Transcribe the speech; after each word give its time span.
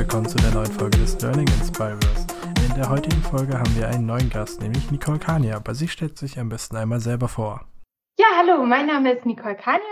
willkommen 0.00 0.26
zu 0.26 0.38
der 0.38 0.52
neuen 0.52 0.72
Folge 0.72 0.96
des 0.96 1.20
Learning 1.20 1.46
Inspirers. 1.46 2.26
In 2.66 2.74
der 2.74 2.88
heutigen 2.88 3.20
Folge 3.20 3.58
haben 3.58 3.76
wir 3.76 3.86
einen 3.86 4.06
neuen 4.06 4.30
Gast, 4.30 4.62
nämlich 4.62 4.90
Nicole 4.90 5.18
Kania, 5.18 5.56
aber 5.56 5.74
sie 5.74 5.88
stellt 5.88 6.16
sich 6.16 6.38
am 6.38 6.48
besten 6.48 6.76
einmal 6.76 7.00
selber 7.00 7.28
vor. 7.28 7.66
Ja, 8.18 8.24
hallo, 8.38 8.64
mein 8.64 8.86
Name 8.86 9.12
ist 9.12 9.26
Nicole 9.26 9.56
Kania. 9.56 9.84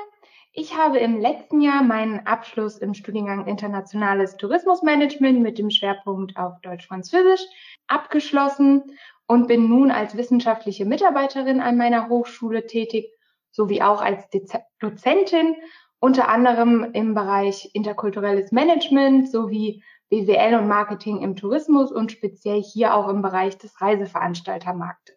Ich 0.54 0.74
habe 0.74 0.96
im 0.96 1.20
letzten 1.20 1.60
Jahr 1.60 1.82
meinen 1.82 2.26
Abschluss 2.26 2.78
im 2.78 2.94
Studiengang 2.94 3.46
Internationales 3.46 4.38
Tourismusmanagement 4.38 5.42
mit 5.42 5.58
dem 5.58 5.68
Schwerpunkt 5.68 6.38
auf 6.38 6.58
Deutsch-Französisch 6.62 7.42
abgeschlossen 7.86 8.84
und 9.26 9.46
bin 9.46 9.68
nun 9.68 9.90
als 9.90 10.16
wissenschaftliche 10.16 10.86
Mitarbeiterin 10.86 11.60
an 11.60 11.76
meiner 11.76 12.08
Hochschule 12.08 12.66
tätig, 12.66 13.10
sowie 13.50 13.82
auch 13.82 14.00
als 14.00 14.26
Dez 14.30 14.56
Dozentin, 14.80 15.54
unter 16.00 16.28
anderem 16.28 16.92
im 16.94 17.12
Bereich 17.12 17.70
interkulturelles 17.74 18.52
Management 18.52 19.30
sowie 19.30 19.82
BWL 20.10 20.58
und 20.58 20.68
Marketing 20.68 21.22
im 21.22 21.36
Tourismus 21.36 21.92
und 21.92 22.12
speziell 22.12 22.62
hier 22.62 22.94
auch 22.94 23.08
im 23.08 23.22
Bereich 23.22 23.58
des 23.58 23.80
Reiseveranstaltermarktes. 23.80 25.16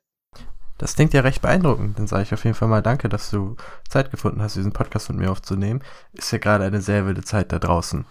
Das 0.78 0.96
klingt 0.96 1.14
ja 1.14 1.22
recht 1.22 1.44
beeindruckend. 1.44 2.00
Dann 2.00 2.08
sage 2.08 2.24
ich 2.24 2.34
auf 2.34 2.44
jeden 2.44 2.56
Fall 2.56 2.68
mal 2.68 2.82
danke, 2.82 3.08
dass 3.08 3.30
du 3.30 3.56
Zeit 3.88 4.10
gefunden 4.10 4.42
hast, 4.42 4.56
diesen 4.56 4.74
Podcast 4.74 5.10
mit 5.10 5.20
mir 5.20 5.32
aufzunehmen. 5.32 5.84
Ist 6.14 6.32
ja 6.32 6.40
gerade 6.40 6.66
eine 6.66 6.82
sehr 6.82 7.06
wilde 7.06 7.22
Zeit 7.22 7.52
da 7.52 7.60
draußen. 7.60 8.06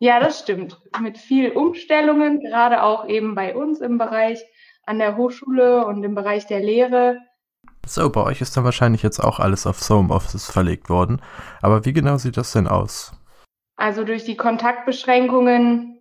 Ja, 0.00 0.18
das 0.18 0.40
stimmt. 0.40 0.80
Mit 1.00 1.16
viel 1.16 1.52
Umstellungen, 1.52 2.40
gerade 2.40 2.82
auch 2.82 3.06
eben 3.06 3.34
bei 3.34 3.54
uns 3.54 3.80
im 3.80 3.98
Bereich 3.98 4.44
an 4.84 4.98
der 4.98 5.16
Hochschule 5.16 5.86
und 5.86 6.02
im 6.02 6.14
Bereich 6.14 6.46
der 6.46 6.60
Lehre. 6.60 7.18
So, 7.86 8.10
bei 8.10 8.22
euch 8.24 8.40
ist 8.40 8.56
dann 8.56 8.64
wahrscheinlich 8.64 9.02
jetzt 9.02 9.20
auch 9.20 9.38
alles 9.38 9.66
aufs 9.66 9.88
Homeoffice 9.88 10.50
verlegt 10.50 10.88
worden. 10.88 11.22
Aber 11.62 11.84
wie 11.84 11.92
genau 11.92 12.16
sieht 12.16 12.36
das 12.36 12.52
denn 12.52 12.66
aus? 12.66 13.12
Also 13.76 14.02
durch 14.02 14.24
die 14.24 14.36
Kontaktbeschränkungen 14.36 15.97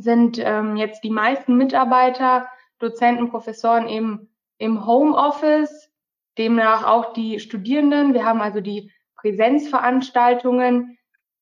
sind 0.00 0.38
ähm, 0.38 0.76
jetzt 0.76 1.04
die 1.04 1.10
meisten 1.10 1.56
Mitarbeiter, 1.56 2.48
Dozenten, 2.78 3.30
Professoren 3.30 3.88
eben 3.88 4.28
im 4.58 4.86
Homeoffice, 4.86 5.90
demnach 6.36 6.86
auch 6.86 7.12
die 7.12 7.40
Studierenden. 7.40 8.14
Wir 8.14 8.24
haben 8.24 8.40
also 8.40 8.60
die 8.60 8.92
Präsenzveranstaltungen 9.16 10.96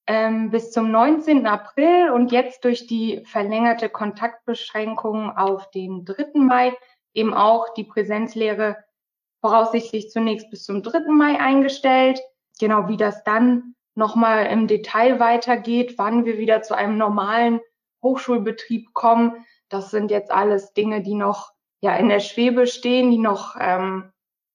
ähm, 0.06 0.50
bis 0.50 0.70
zum 0.70 0.90
19. 0.90 1.46
April 1.46 2.10
und 2.10 2.32
jetzt 2.32 2.64
durch 2.64 2.86
die 2.86 3.22
verlängerte 3.24 3.88
Kontaktbeschränkung 3.88 5.36
auf 5.36 5.70
den 5.70 6.04
3. 6.04 6.40
Mai 6.40 6.76
eben 7.12 7.34
auch 7.34 7.74
die 7.74 7.84
Präsenzlehre 7.84 8.76
voraussichtlich 9.40 10.10
zunächst 10.10 10.50
bis 10.50 10.64
zum 10.64 10.82
3. 10.82 11.10
Mai 11.12 11.38
eingestellt. 11.40 12.20
Genau 12.58 12.88
wie 12.88 12.96
das 12.96 13.24
dann 13.24 13.74
nochmal 13.94 14.46
im 14.46 14.66
Detail 14.66 15.18
weitergeht, 15.20 15.94
wann 15.96 16.24
wir 16.24 16.38
wieder 16.38 16.62
zu 16.62 16.74
einem 16.74 16.98
normalen 16.98 17.60
Hochschulbetrieb 18.06 18.94
kommen, 18.94 19.44
das 19.68 19.90
sind 19.90 20.10
jetzt 20.10 20.30
alles 20.30 20.72
Dinge, 20.72 21.02
die 21.02 21.14
noch 21.14 21.52
ja 21.80 21.96
in 21.96 22.08
der 22.08 22.20
Schwebe 22.20 22.66
stehen, 22.66 23.10
die 23.10 23.18
noch 23.18 23.56
ähm, 23.58 24.12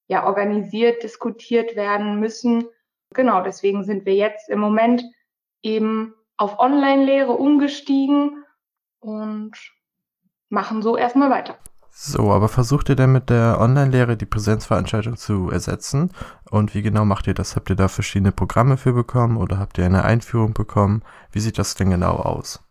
ja 0.08 0.26
organisiert, 0.26 1.02
diskutiert 1.02 1.76
werden 1.76 2.18
müssen. 2.18 2.64
Genau, 3.14 3.42
deswegen 3.42 3.84
sind 3.84 4.06
wir 4.06 4.14
jetzt 4.14 4.48
im 4.48 4.58
Moment 4.58 5.04
eben 5.62 6.14
auf 6.36 6.58
Online-Lehre 6.58 7.32
umgestiegen 7.32 8.44
und 9.00 9.52
machen 10.48 10.82
so 10.82 10.96
erstmal 10.96 11.30
weiter. 11.30 11.58
So, 11.94 12.32
aber 12.32 12.48
versucht 12.48 12.88
ihr 12.88 12.96
denn 12.96 13.12
mit 13.12 13.28
der 13.28 13.60
Online-Lehre 13.60 14.16
die 14.16 14.24
Präsenzveranstaltung 14.24 15.18
zu 15.18 15.50
ersetzen? 15.50 16.10
Und 16.50 16.74
wie 16.74 16.80
genau 16.80 17.04
macht 17.04 17.26
ihr 17.26 17.34
das? 17.34 17.54
Habt 17.54 17.68
ihr 17.68 17.76
da 17.76 17.88
verschiedene 17.88 18.32
Programme 18.32 18.78
für 18.78 18.94
bekommen 18.94 19.36
oder 19.36 19.58
habt 19.58 19.76
ihr 19.76 19.84
eine 19.84 20.04
Einführung 20.04 20.54
bekommen? 20.54 21.02
Wie 21.32 21.40
sieht 21.40 21.58
das 21.58 21.74
denn 21.74 21.90
genau 21.90 22.16
aus? 22.16 22.61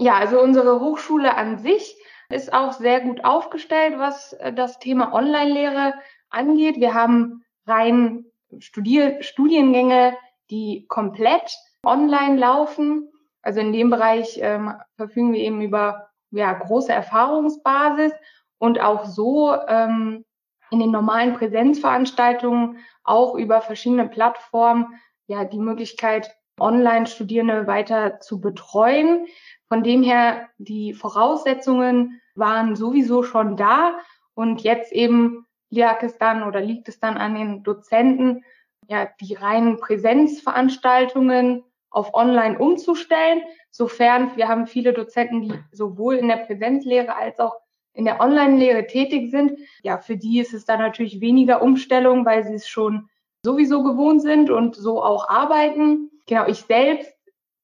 Ja, 0.00 0.14
also 0.14 0.40
unsere 0.40 0.80
Hochschule 0.80 1.36
an 1.36 1.58
sich 1.58 1.94
ist 2.30 2.54
auch 2.54 2.72
sehr 2.72 3.02
gut 3.02 3.22
aufgestellt, 3.22 3.98
was 3.98 4.32
äh, 4.32 4.50
das 4.50 4.78
Thema 4.78 5.12
Online-Lehre 5.12 5.92
angeht. 6.30 6.76
Wir 6.76 6.94
haben 6.94 7.44
rein 7.66 8.24
Studier 8.60 9.22
Studiengänge, 9.22 10.16
die 10.48 10.86
komplett 10.88 11.54
online 11.84 12.38
laufen. 12.38 13.12
Also 13.42 13.60
in 13.60 13.74
dem 13.74 13.90
Bereich 13.90 14.38
ähm, 14.40 14.72
verfügen 14.96 15.34
wir 15.34 15.40
eben 15.40 15.60
über 15.60 16.08
ja, 16.30 16.50
große 16.54 16.92
Erfahrungsbasis 16.92 18.12
und 18.56 18.80
auch 18.80 19.04
so 19.04 19.54
ähm, 19.68 20.24
in 20.70 20.78
den 20.78 20.92
normalen 20.92 21.34
Präsenzveranstaltungen 21.34 22.78
auch 23.04 23.34
über 23.34 23.60
verschiedene 23.60 24.08
Plattformen 24.08 24.98
ja 25.26 25.44
die 25.44 25.58
Möglichkeit, 25.58 26.34
Online-Studierende 26.60 27.66
weiter 27.66 28.20
zu 28.20 28.40
betreuen. 28.40 29.26
Von 29.68 29.82
dem 29.82 30.02
her, 30.02 30.48
die 30.58 30.94
Voraussetzungen 30.94 32.20
waren 32.34 32.76
sowieso 32.76 33.22
schon 33.22 33.56
da 33.56 33.98
und 34.34 34.62
jetzt 34.62 34.92
eben 34.92 35.46
lag 35.70 36.02
es 36.02 36.18
dann 36.18 36.42
oder 36.42 36.60
liegt 36.60 36.88
es 36.88 36.98
dann 37.00 37.16
an 37.16 37.34
den 37.34 37.62
Dozenten, 37.62 38.44
ja, 38.88 39.08
die 39.20 39.34
reinen 39.34 39.78
Präsenzveranstaltungen 39.78 41.62
auf 41.90 42.14
online 42.14 42.58
umzustellen, 42.58 43.42
sofern 43.70 44.36
wir 44.36 44.48
haben 44.48 44.66
viele 44.66 44.92
Dozenten, 44.92 45.42
die 45.42 45.54
sowohl 45.72 46.16
in 46.16 46.28
der 46.28 46.38
Präsenzlehre 46.38 47.14
als 47.16 47.38
auch 47.38 47.54
in 47.92 48.04
der 48.04 48.20
Online-Lehre 48.20 48.86
tätig 48.86 49.30
sind. 49.30 49.58
Ja, 49.82 49.98
für 49.98 50.16
die 50.16 50.40
ist 50.40 50.54
es 50.54 50.64
dann 50.64 50.78
natürlich 50.78 51.20
weniger 51.20 51.62
Umstellung, 51.62 52.24
weil 52.24 52.44
sie 52.44 52.54
es 52.54 52.68
schon 52.68 53.08
sowieso 53.44 53.82
gewohnt 53.82 54.22
sind 54.22 54.50
und 54.50 54.76
so 54.76 55.02
auch 55.02 55.28
arbeiten. 55.28 56.09
Genau, 56.30 56.46
ich 56.46 56.60
selbst, 56.60 57.12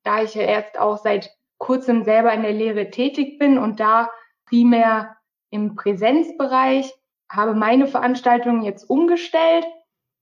da 0.03 0.25
ich 0.25 0.35
ja 0.35 0.43
erst 0.43 0.77
auch 0.77 0.99
seit 0.99 1.31
kurzem 1.57 2.03
selber 2.03 2.33
in 2.33 2.43
der 2.43 2.53
Lehre 2.53 2.91
tätig 2.91 3.39
bin 3.39 3.59
und 3.59 3.79
da 3.79 4.11
primär 4.45 5.17
im 5.51 5.77
Präsenzbereich, 5.77 6.93
habe 7.31 7.55
meine 7.55 7.87
Veranstaltungen 7.87 8.65
jetzt 8.65 8.91
umgestellt. 8.91 9.65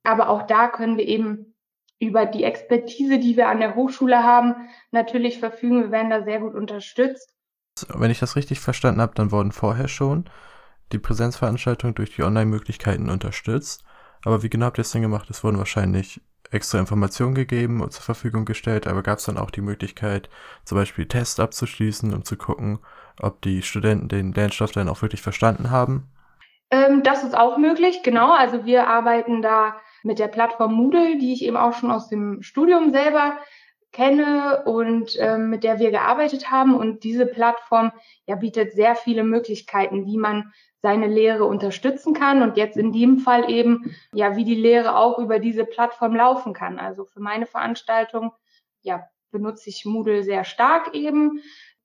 Aber 0.03 0.29
auch 0.29 0.43
da 0.43 0.69
können 0.69 0.99
wir 0.99 1.09
eben 1.09 1.55
über 1.99 2.27
die 2.27 2.45
Expertise, 2.45 3.19
die 3.19 3.39
wir 3.39 3.49
an 3.49 3.61
der 3.61 3.77
Hochschule 3.77 4.23
haben, 4.23 4.69
natürlich 4.91 5.39
verfügen. 5.39 5.85
Wir 5.85 5.91
werden 5.91 6.11
da 6.11 6.23
sehr 6.23 6.41
gut 6.41 6.55
unterstützt. 6.55 7.35
Wenn 7.89 8.11
ich 8.11 8.21
das 8.21 8.37
richtig 8.37 8.61
verstanden 8.61 9.01
habe, 9.01 9.15
dann 9.15 9.33
wurden 9.33 9.53
vorher 9.53 9.89
schon 9.89 10.29
die 10.93 10.99
Präsenzveranstaltungen 10.99 11.95
durch 11.95 12.15
die 12.15 12.23
Online-Möglichkeiten 12.23 13.09
unterstützt. 13.09 13.85
Aber 14.23 14.43
wie 14.43 14.51
genau 14.51 14.67
habt 14.67 14.77
ihr 14.77 14.83
es 14.83 14.93
denn 14.93 15.01
gemacht? 15.01 15.31
Es 15.31 15.43
wurden 15.43 15.57
wahrscheinlich 15.57 16.21
extra 16.55 16.79
Informationen 16.79 17.35
gegeben 17.35 17.81
und 17.83 17.93
zur 17.93 18.03
Verfügung 18.03 18.45
gestellt, 18.45 18.87
aber 18.87 19.03
gab 19.03 19.19
es 19.19 19.25
dann 19.25 19.39
auch 19.39 19.51
die 19.51 19.61
Möglichkeit, 19.61 20.31
zum 20.65 20.79
Beispiel 20.79 21.07
Tests 21.07 21.41
abzuschließen 21.41 22.15
und 22.15 22.25
zu 22.25 22.37
gucken, 22.37 22.79
ob 23.21 23.43
die 23.43 23.63
Studenten 23.63 24.09
den 24.09 24.33
Lernstoff 24.33 24.73
dann 24.73 24.89
auch 24.89 25.03
wirklich 25.03 25.23
verstanden 25.23 25.71
haben? 25.71 26.09
Ähm, 26.71 27.03
das 27.03 27.25
ist 27.25 27.37
auch 27.37 27.59
möglich, 27.59 28.03
genau. 28.03 28.33
Also 28.33 28.65
wir 28.65 28.89
arbeiten 28.89 29.43
da 29.43 29.77
mit 30.03 30.19
der 30.19 30.29
Plattform 30.29 30.75
Moodle, 30.75 31.19
die 31.19 31.33
ich 31.33 31.45
eben 31.45 31.57
auch 31.57 31.75
schon 31.75 31.91
aus 31.91 32.09
dem 32.09 32.43
Studium 32.43 32.91
selber 32.91 33.39
kenne 33.95 34.65
und 34.67 35.17
ähm, 35.19 35.49
mit 35.49 35.65
der 35.65 35.79
wir 35.79 35.91
gearbeitet 35.91 36.51
haben. 36.51 36.75
Und 36.75 37.05
diese 37.05 37.25
Plattform 37.25 37.93
ja, 38.27 38.37
bietet 38.37 38.73
sehr 38.73 38.97
viele 38.97 39.25
Möglichkeiten, 39.25 40.05
wie 40.05 40.19
man 40.19 40.53
seine 40.83 41.07
Lehre 41.07 41.45
unterstützen 41.45 42.13
kann 42.13 42.43
und 42.43 42.59
jetzt 42.59 42.77
in 42.77 42.93
dem 42.93 43.19
Fall 43.19 43.51
eben, 43.51 43.97
ja, 44.13 44.37
wie 44.37 44.45
die 44.45 44.55
Lehre 44.55 44.97
auch 44.97 45.19
über 45.19 45.39
diese 45.39 45.65
Plattform 45.65 46.15
laufen 46.15 46.53
kann. 46.53 46.79
Also 46.79 47.07
für 47.07 47.21
meine 47.21 47.47
Veranstaltung, 47.47 48.33
ja, 48.83 49.09
benutze 49.31 49.71
ich 49.71 49.87
Moodle 49.87 50.23
sehr 50.23 50.45
stark 50.45 50.95
eben. 50.95 51.41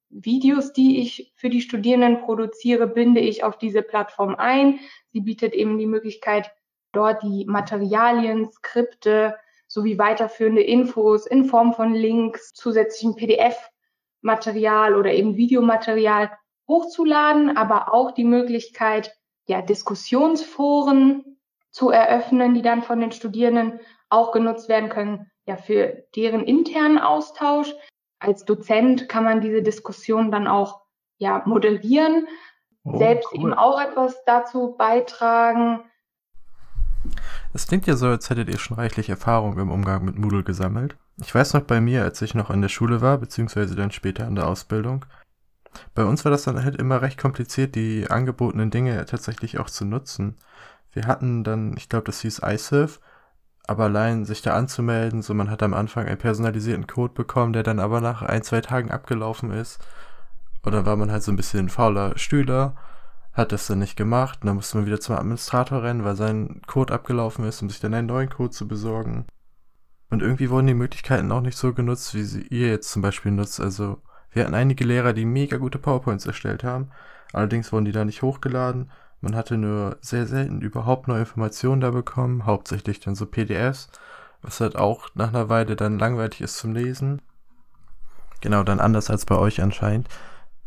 Videos, 0.09 0.73
die 0.73 0.99
ich 1.01 1.31
für 1.35 1.49
die 1.49 1.61
Studierenden 1.61 2.19
produziere, 2.21 2.87
binde 2.87 3.21
ich 3.21 3.43
auf 3.43 3.57
diese 3.57 3.83
Plattform 3.83 4.35
ein. 4.35 4.79
Sie 5.13 5.21
bietet 5.21 5.53
eben 5.53 5.77
die 5.77 5.85
Möglichkeit, 5.85 6.51
dort 6.91 7.23
die 7.23 7.45
Materialien, 7.45 8.51
Skripte 8.51 9.37
sowie 9.69 9.97
weiterführende 9.97 10.63
Infos 10.63 11.27
in 11.27 11.45
Form 11.45 11.73
von 11.73 11.93
Links, 11.93 12.53
zusätzlichen 12.53 13.15
PDF-Material 13.15 14.95
oder 14.95 15.13
eben 15.13 15.37
Videomaterial 15.37 16.31
hochzuladen, 16.67 17.55
aber 17.55 17.93
auch 17.93 18.11
die 18.11 18.25
Möglichkeit, 18.25 19.15
ja, 19.47 19.61
Diskussionsforen 19.61 21.37
zu 21.71 21.91
eröffnen, 21.91 22.55
die 22.55 22.61
dann 22.61 22.81
von 22.81 22.99
den 22.99 23.11
Studierenden 23.11 23.79
auch 24.09 24.31
genutzt 24.31 24.69
werden 24.69 24.89
können, 24.89 25.31
ja, 25.45 25.55
für 25.55 26.03
deren 26.15 26.43
internen 26.43 26.97
Austausch. 26.97 27.73
Als 28.19 28.45
Dozent 28.45 29.07
kann 29.07 29.23
man 29.23 29.39
diese 29.39 29.61
Diskussion 29.61 30.31
dann 30.31 30.47
auch, 30.47 30.81
ja, 31.17 31.43
moderieren, 31.45 32.27
oh, 32.85 32.97
selbst 32.97 33.29
cool. 33.31 33.39
eben 33.39 33.53
auch 33.53 33.79
etwas 33.79 34.23
dazu 34.25 34.75
beitragen. 34.77 35.83
Es 37.53 37.67
klingt 37.67 37.87
ja 37.87 37.95
so, 37.95 38.07
als 38.07 38.29
hättet 38.29 38.49
ihr 38.49 38.59
schon 38.59 38.77
reichlich 38.77 39.09
Erfahrung 39.09 39.57
im 39.59 39.71
Umgang 39.71 40.05
mit 40.05 40.17
Moodle 40.17 40.43
gesammelt. 40.43 40.97
Ich 41.17 41.33
weiß 41.33 41.53
noch 41.53 41.63
bei 41.63 41.81
mir, 41.81 42.03
als 42.03 42.21
ich 42.21 42.35
noch 42.35 42.49
in 42.49 42.61
der 42.61 42.69
Schule 42.69 43.01
war, 43.01 43.17
beziehungsweise 43.17 43.75
dann 43.75 43.91
später 43.91 44.27
in 44.27 44.35
der 44.35 44.47
Ausbildung, 44.47 45.05
bei 45.93 46.03
uns 46.03 46.25
war 46.25 46.31
das 46.31 46.43
dann 46.43 46.63
halt 46.63 46.75
immer 46.77 47.01
recht 47.01 47.19
kompliziert, 47.19 47.75
die 47.75 48.09
angebotenen 48.09 48.71
Dinge 48.71 49.05
tatsächlich 49.05 49.59
auch 49.59 49.69
zu 49.69 49.85
nutzen. 49.85 50.35
Wir 50.93 51.05
hatten 51.07 51.43
dann, 51.43 51.75
ich 51.77 51.89
glaube, 51.89 52.05
das 52.05 52.21
hieß 52.21 52.41
iSurf, 52.43 52.99
Aber 53.67 53.83
allein 53.85 54.25
sich 54.25 54.41
da 54.41 54.55
anzumelden, 54.55 55.21
so 55.21 55.33
man 55.35 55.51
hat 55.51 55.61
am 55.63 55.75
Anfang 55.75 56.07
einen 56.07 56.17
personalisierten 56.17 56.87
Code 56.87 57.13
bekommen, 57.13 57.53
der 57.53 57.63
dann 57.63 57.79
aber 57.79 58.01
nach 58.01 58.23
ein, 58.23 58.41
zwei 58.43 58.61
Tagen 58.61 58.89
abgelaufen 58.91 59.51
ist. 59.51 59.79
Oder 60.65 60.85
war 60.87 60.95
man 60.95 61.11
halt 61.11 61.23
so 61.23 61.31
ein 61.31 61.35
bisschen 61.35 61.69
fauler 61.69 62.17
Stühler, 62.17 62.75
hat 63.33 63.51
das 63.51 63.67
dann 63.67 63.79
nicht 63.79 63.95
gemacht, 63.95 64.39
und 64.41 64.47
dann 64.47 64.55
musste 64.55 64.77
man 64.77 64.85
wieder 64.85 64.99
zum 64.99 65.15
Administrator 65.15 65.83
rennen, 65.83 66.03
weil 66.03 66.15
sein 66.15 66.61
Code 66.67 66.93
abgelaufen 66.93 67.45
ist, 67.45 67.61
um 67.61 67.69
sich 67.69 67.79
dann 67.79 67.93
einen 67.93 68.07
neuen 68.07 68.29
Code 68.29 68.51
zu 68.51 68.67
besorgen. 68.67 69.25
Und 70.09 70.21
irgendwie 70.21 70.49
wurden 70.49 70.67
die 70.67 70.73
Möglichkeiten 70.73 71.31
auch 71.31 71.41
nicht 71.41 71.57
so 71.57 71.73
genutzt, 71.73 72.15
wie 72.15 72.23
sie 72.23 72.41
ihr 72.41 72.67
jetzt 72.69 72.91
zum 72.91 73.01
Beispiel 73.01 73.31
nutzt. 73.31 73.59
Also 73.59 74.01
wir 74.31 74.43
hatten 74.43 74.55
einige 74.55 74.83
Lehrer, 74.83 75.13
die 75.13 75.25
mega 75.25 75.57
gute 75.57 75.77
PowerPoints 75.77 76.25
erstellt 76.25 76.63
haben. 76.63 76.89
Allerdings 77.31 77.71
wurden 77.71 77.85
die 77.85 77.91
da 77.91 78.05
nicht 78.05 78.21
hochgeladen. 78.21 78.89
Man 79.21 79.35
hatte 79.35 79.57
nur 79.57 79.97
sehr 80.01 80.25
selten 80.25 80.61
überhaupt 80.61 81.07
neue 81.07 81.21
Informationen 81.21 81.81
da 81.81 81.91
bekommen, 81.91 82.45
hauptsächlich 82.45 82.99
dann 82.99 83.15
so 83.15 83.25
PDFs, 83.25 83.89
was 84.41 84.61
halt 84.61 84.77
auch 84.77 85.09
nach 85.13 85.29
einer 85.29 85.49
Weile 85.49 85.75
dann 85.75 85.99
langweilig 85.99 86.41
ist 86.41 86.57
zum 86.57 86.73
Lesen. 86.73 87.21
Genau, 88.41 88.63
dann 88.63 88.79
anders 88.79 89.09
als 89.09 89.25
bei 89.25 89.35
euch 89.37 89.61
anscheinend. 89.61 90.07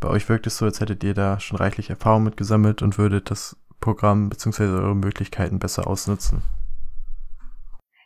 Bei 0.03 0.09
euch 0.09 0.29
wirkt 0.29 0.49
es 0.49 0.59
so, 0.59 0.65
als 0.65 0.81
hättet 0.81 1.05
ihr 1.05 1.15
da 1.15 1.39
schon 1.39 1.59
reichlich 1.59 1.89
Erfahrung 1.89 2.25
mitgesammelt 2.25 2.83
und 2.83 2.99
würdet 2.99 3.31
das 3.31 3.57
Programm 3.81 4.29
bzw. 4.31 4.65
eure 4.65 4.97
Möglichkeiten 4.97 5.61
besser 5.61 5.87
ausnutzen. 5.87 6.43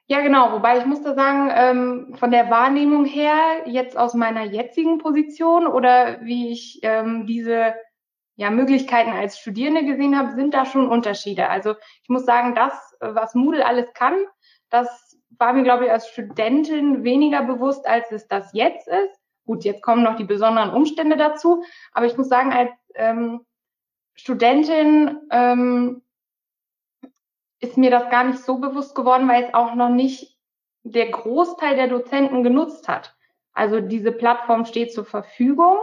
Ja, 0.06 0.20
genau. 0.20 0.52
Wobei 0.52 0.76
ich 0.78 0.84
muss 0.84 1.02
da 1.02 1.14
sagen, 1.14 1.50
ähm, 1.54 2.14
von 2.18 2.30
der 2.30 2.50
Wahrnehmung 2.50 3.06
her, 3.06 3.62
jetzt 3.64 3.96
aus 3.96 4.12
meiner 4.12 4.44
jetzigen 4.44 4.98
Position 4.98 5.66
oder 5.66 6.20
wie 6.20 6.52
ich 6.52 6.80
ähm, 6.82 7.26
diese 7.26 7.74
ja, 8.36 8.50
Möglichkeiten 8.50 9.10
als 9.10 9.38
Studierende 9.38 9.86
gesehen 9.86 10.18
habe, 10.18 10.34
sind 10.34 10.52
da 10.52 10.66
schon 10.66 10.88
Unterschiede. 10.88 11.48
Also 11.48 11.76
ich 12.02 12.10
muss 12.10 12.26
sagen, 12.26 12.54
das, 12.54 12.74
was 13.00 13.34
Moodle 13.34 13.64
alles 13.64 13.86
kann, 13.94 14.14
das 14.68 15.18
war 15.38 15.54
mir, 15.54 15.62
glaube 15.62 15.86
ich, 15.86 15.90
als 15.90 16.08
Studentin 16.08 17.04
weniger 17.04 17.42
bewusst, 17.42 17.86
als 17.88 18.12
es 18.12 18.28
das 18.28 18.50
jetzt 18.52 18.86
ist. 18.86 19.25
Gut, 19.46 19.64
jetzt 19.64 19.82
kommen 19.82 20.02
noch 20.02 20.16
die 20.16 20.24
besonderen 20.24 20.70
Umstände 20.70 21.16
dazu, 21.16 21.62
aber 21.92 22.06
ich 22.06 22.16
muss 22.18 22.28
sagen, 22.28 22.52
als 22.52 22.70
ähm, 22.94 23.46
Studentin 24.14 25.18
ähm, 25.30 26.02
ist 27.60 27.78
mir 27.78 27.90
das 27.90 28.10
gar 28.10 28.24
nicht 28.24 28.40
so 28.40 28.58
bewusst 28.58 28.94
geworden, 28.94 29.28
weil 29.28 29.44
es 29.44 29.54
auch 29.54 29.74
noch 29.74 29.88
nicht 29.88 30.36
der 30.82 31.10
Großteil 31.10 31.76
der 31.76 31.88
Dozenten 31.88 32.42
genutzt 32.42 32.88
hat. 32.88 33.16
Also 33.52 33.80
diese 33.80 34.12
Plattform 34.12 34.66
steht 34.66 34.92
zur 34.92 35.04
Verfügung. 35.04 35.78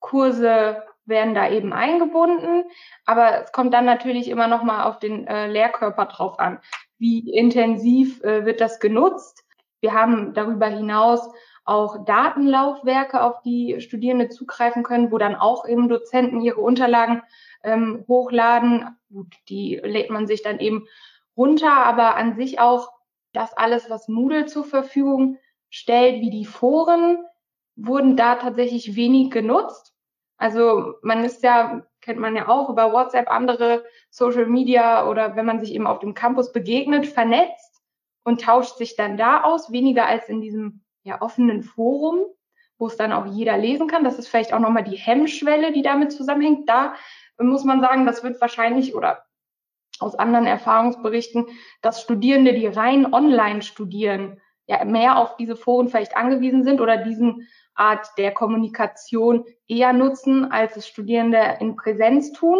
Kurse 0.00 0.82
werden 1.04 1.34
da 1.34 1.48
eben 1.48 1.72
eingebunden, 1.72 2.64
aber 3.06 3.42
es 3.42 3.52
kommt 3.52 3.72
dann 3.72 3.84
natürlich 3.84 4.28
immer 4.28 4.48
noch 4.48 4.62
mal 4.62 4.84
auf 4.84 4.98
den 4.98 5.26
äh, 5.26 5.46
Lehrkörper 5.46 6.06
drauf 6.06 6.38
an. 6.38 6.58
Wie 6.98 7.30
intensiv 7.30 8.22
äh, 8.22 8.44
wird 8.44 8.60
das 8.60 8.80
genutzt? 8.80 9.44
Wir 9.80 9.94
haben 9.94 10.34
darüber 10.34 10.66
hinaus 10.66 11.32
auch 11.70 12.04
Datenlaufwerke, 12.04 13.22
auf 13.22 13.42
die 13.42 13.80
Studierende 13.80 14.28
zugreifen 14.28 14.82
können, 14.82 15.12
wo 15.12 15.18
dann 15.18 15.36
auch 15.36 15.66
eben 15.68 15.88
Dozenten 15.88 16.40
ihre 16.40 16.60
Unterlagen 16.60 17.22
ähm, 17.62 18.04
hochladen. 18.08 18.96
Gut, 19.12 19.32
die 19.48 19.76
lädt 19.76 20.10
man 20.10 20.26
sich 20.26 20.42
dann 20.42 20.58
eben 20.58 20.88
runter, 21.36 21.72
aber 21.72 22.16
an 22.16 22.34
sich 22.34 22.58
auch 22.58 22.90
das 23.32 23.56
alles, 23.56 23.88
was 23.88 24.08
Moodle 24.08 24.46
zur 24.46 24.64
Verfügung 24.64 25.38
stellt, 25.68 26.20
wie 26.20 26.30
die 26.30 26.44
Foren, 26.44 27.24
wurden 27.76 28.16
da 28.16 28.34
tatsächlich 28.34 28.96
wenig 28.96 29.30
genutzt. 29.30 29.94
Also 30.38 30.94
man 31.02 31.22
ist 31.22 31.44
ja, 31.44 31.86
kennt 32.00 32.18
man 32.18 32.34
ja 32.34 32.48
auch 32.48 32.68
über 32.68 32.92
WhatsApp, 32.92 33.30
andere 33.30 33.84
Social 34.10 34.46
Media 34.46 35.08
oder 35.08 35.36
wenn 35.36 35.46
man 35.46 35.60
sich 35.60 35.72
eben 35.72 35.86
auf 35.86 36.00
dem 36.00 36.14
Campus 36.14 36.50
begegnet, 36.50 37.06
vernetzt 37.06 37.80
und 38.24 38.40
tauscht 38.40 38.76
sich 38.76 38.96
dann 38.96 39.16
da 39.16 39.44
aus, 39.44 39.70
weniger 39.70 40.06
als 40.06 40.28
in 40.28 40.40
diesem 40.40 40.82
ja, 41.02 41.20
offenen 41.20 41.62
Forum, 41.62 42.26
wo 42.78 42.86
es 42.86 42.96
dann 42.96 43.12
auch 43.12 43.26
jeder 43.26 43.58
lesen 43.58 43.88
kann. 43.88 44.04
Das 44.04 44.18
ist 44.18 44.28
vielleicht 44.28 44.52
auch 44.52 44.58
nochmal 44.58 44.84
die 44.84 44.96
Hemmschwelle, 44.96 45.72
die 45.72 45.82
damit 45.82 46.12
zusammenhängt. 46.12 46.68
Da 46.68 46.94
muss 47.38 47.64
man 47.64 47.80
sagen, 47.80 48.06
das 48.06 48.22
wird 48.22 48.40
wahrscheinlich 48.40 48.94
oder 48.94 49.24
aus 49.98 50.14
anderen 50.14 50.46
Erfahrungsberichten, 50.46 51.46
dass 51.82 52.00
Studierende, 52.00 52.54
die 52.54 52.66
rein 52.66 53.12
online 53.12 53.62
studieren, 53.62 54.40
ja 54.66 54.84
mehr 54.84 55.18
auf 55.18 55.36
diese 55.36 55.56
Foren 55.56 55.88
vielleicht 55.88 56.16
angewiesen 56.16 56.64
sind 56.64 56.80
oder 56.80 56.96
diesen 56.96 57.48
Art 57.74 58.06
der 58.18 58.32
Kommunikation 58.32 59.44
eher 59.66 59.92
nutzen, 59.92 60.50
als 60.50 60.76
es 60.76 60.86
Studierende 60.86 61.56
in 61.60 61.76
Präsenz 61.76 62.32
tun. 62.32 62.58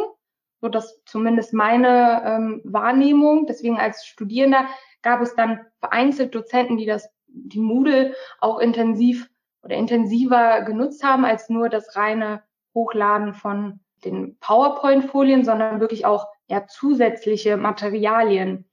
So 0.60 0.68
dass 0.68 1.02
zumindest 1.06 1.54
meine 1.54 2.22
ähm, 2.26 2.60
Wahrnehmung. 2.64 3.46
Deswegen 3.46 3.78
als 3.78 4.04
Studierender 4.04 4.66
gab 5.02 5.22
es 5.22 5.34
dann 5.34 5.64
vereinzelt 5.78 6.34
Dozenten, 6.34 6.76
die 6.76 6.84
das, 6.84 7.08
die 7.32 7.60
Moodle 7.60 8.14
auch 8.40 8.58
intensiv 8.58 9.28
oder 9.62 9.76
intensiver 9.76 10.62
genutzt 10.62 11.04
haben 11.04 11.24
als 11.24 11.48
nur 11.48 11.68
das 11.68 11.96
reine 11.96 12.42
Hochladen 12.74 13.34
von 13.34 13.80
den 14.04 14.38
PowerPoint-Folien, 14.38 15.44
sondern 15.44 15.80
wirklich 15.80 16.06
auch 16.06 16.28
ja, 16.48 16.66
zusätzliche 16.66 17.56
Materialien, 17.56 18.68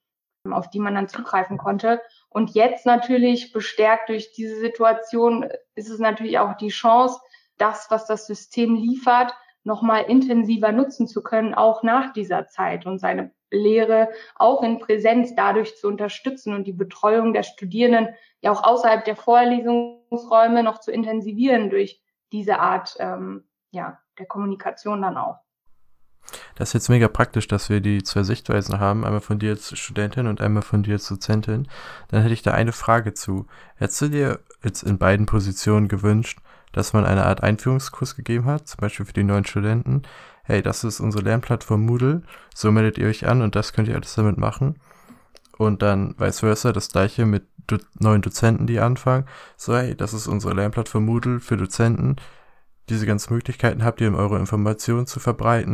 auf 0.50 0.69
die 0.69 0.80
man 0.80 0.95
dann 0.95 1.09
zugreifen 1.09 1.57
konnte. 1.57 2.01
Und 2.30 2.51
jetzt 2.51 2.86
natürlich 2.86 3.51
bestärkt 3.51 4.09
durch 4.09 4.31
diese 4.31 4.56
Situation 4.56 5.50
ist 5.75 5.89
es 5.89 6.00
natürlich 6.00 6.39
auch 6.39 6.56
die 6.56 6.69
Chance, 6.69 7.19
das, 7.57 7.88
was 7.89 8.06
das 8.06 8.27
System 8.27 8.75
liefert, 8.75 9.33
nochmal 9.68 10.06
intensiver 10.08 10.72
nutzen 10.72 11.08
zu 11.08 11.22
können, 11.22 11.54
auch 11.54 11.84
nach 11.84 12.14
dieser 12.14 12.48
Zeit 12.48 12.86
und 12.86 13.00
seine 13.00 13.31
Lehre 13.52 14.10
auch 14.36 14.64
in 14.64 14.80
Präsenz 14.80 15.36
dadurch 15.36 15.78
zu 15.78 15.88
unterstützen 15.88 16.54
und 16.54 16.66
die 16.66 16.74
Betreuung 16.74 17.34
der 17.34 17.44
Studierenden 17.44 18.16
ja 18.42 18.52
auch 18.52 18.64
außerhalb 18.64 19.06
der 19.06 19.16
Vorlesungsräume 19.16 20.64
noch 20.64 20.80
zu 20.80 20.92
intensivieren 20.92 21.69
durch 21.69 22.02
diese 22.31 22.60
Art 22.60 22.96
ähm, 23.00 23.44
ja, 23.72 24.00
der 24.18 24.25
Kommunikation 24.25 25.02
dann 25.02 25.18
auch. 25.18 25.38
Das 26.56 26.70
ist 26.70 26.74
jetzt 26.74 26.90
mega 26.90 27.08
praktisch, 27.08 27.48
dass 27.48 27.70
wir 27.70 27.80
die 27.80 28.04
zwei 28.04 28.24
Sichtweisen 28.24 28.80
haben, 28.80 29.06
einmal 29.06 29.22
von 29.22 29.40
dir 29.40 29.52
als 29.52 29.78
Studentin 29.78 30.28
und 30.28 30.42
einmal 30.42 30.63
von 30.63 30.84
dir 30.84 30.94
als 30.94 31.08
Dozentin. 31.08 31.68
Dann 32.10 32.22
hätte 32.22 32.34
ich 32.34 32.42
da 32.42 32.52
eine 32.52 32.74
Frage 32.74 33.13
zu. 33.13 33.48
Hättest 33.75 34.02
du 34.02 34.08
dir 34.10 34.40
jetzt 34.62 34.84
in 34.84 34.98
beiden 34.98 35.25
Positionen 35.25 35.88
gewünscht, 35.88 36.40
dass 36.77 36.94
man 36.94 37.06
eine 37.06 37.25
Art 37.25 37.41
Einführungskurs 37.41 38.15
gegeben 38.15 38.45
hat, 38.45 38.68
zum 38.68 38.81
Beispiel 38.81 39.07
für 39.07 39.13
die 39.13 39.24
neuen 39.24 39.45
Studenten? 39.45 40.03
Hey, 40.44 40.62
das 40.62 40.83
ist 40.83 41.00
unsere 41.00 41.24
Lernplattform 41.24 41.83
Moodle, 41.83 42.21
so 42.53 42.71
meldet 42.71 43.00
ihr 43.00 43.07
euch 43.07 43.27
an 43.27 43.41
und 43.41 43.56
das 43.56 43.74
könnt 43.74 43.88
ihr 43.88 43.95
alles 43.95 44.13
damit 44.13 44.38
machen. 44.38 44.79
Und 45.57 45.81
dann 45.81 46.13
vice 46.19 46.41
versa, 46.41 46.72
das 46.72 46.91
gleiche 46.91 47.25
mit 47.25 47.48
do 47.65 47.77
neuen 48.00 48.22
Dozenten, 48.22 48.67
die 48.67 48.79
anfangen. 48.79 49.25
So, 49.55 49.75
hey, 49.75 49.96
das 49.96 50.13
ist 50.13 50.27
unsere 50.27 50.53
Lernplattform 50.53 51.03
Moodle 51.03 51.39
für 51.39 51.57
Dozenten. 51.57 52.17
Diese 52.89 53.07
ganzen 53.07 53.34
Möglichkeiten 53.34 53.84
habt 53.84 54.00
ihr, 54.00 54.07
um 54.07 54.15
eure 54.15 54.38
Informationen 54.38 55.07
zu 55.07 55.19
verbreiten. 55.19 55.74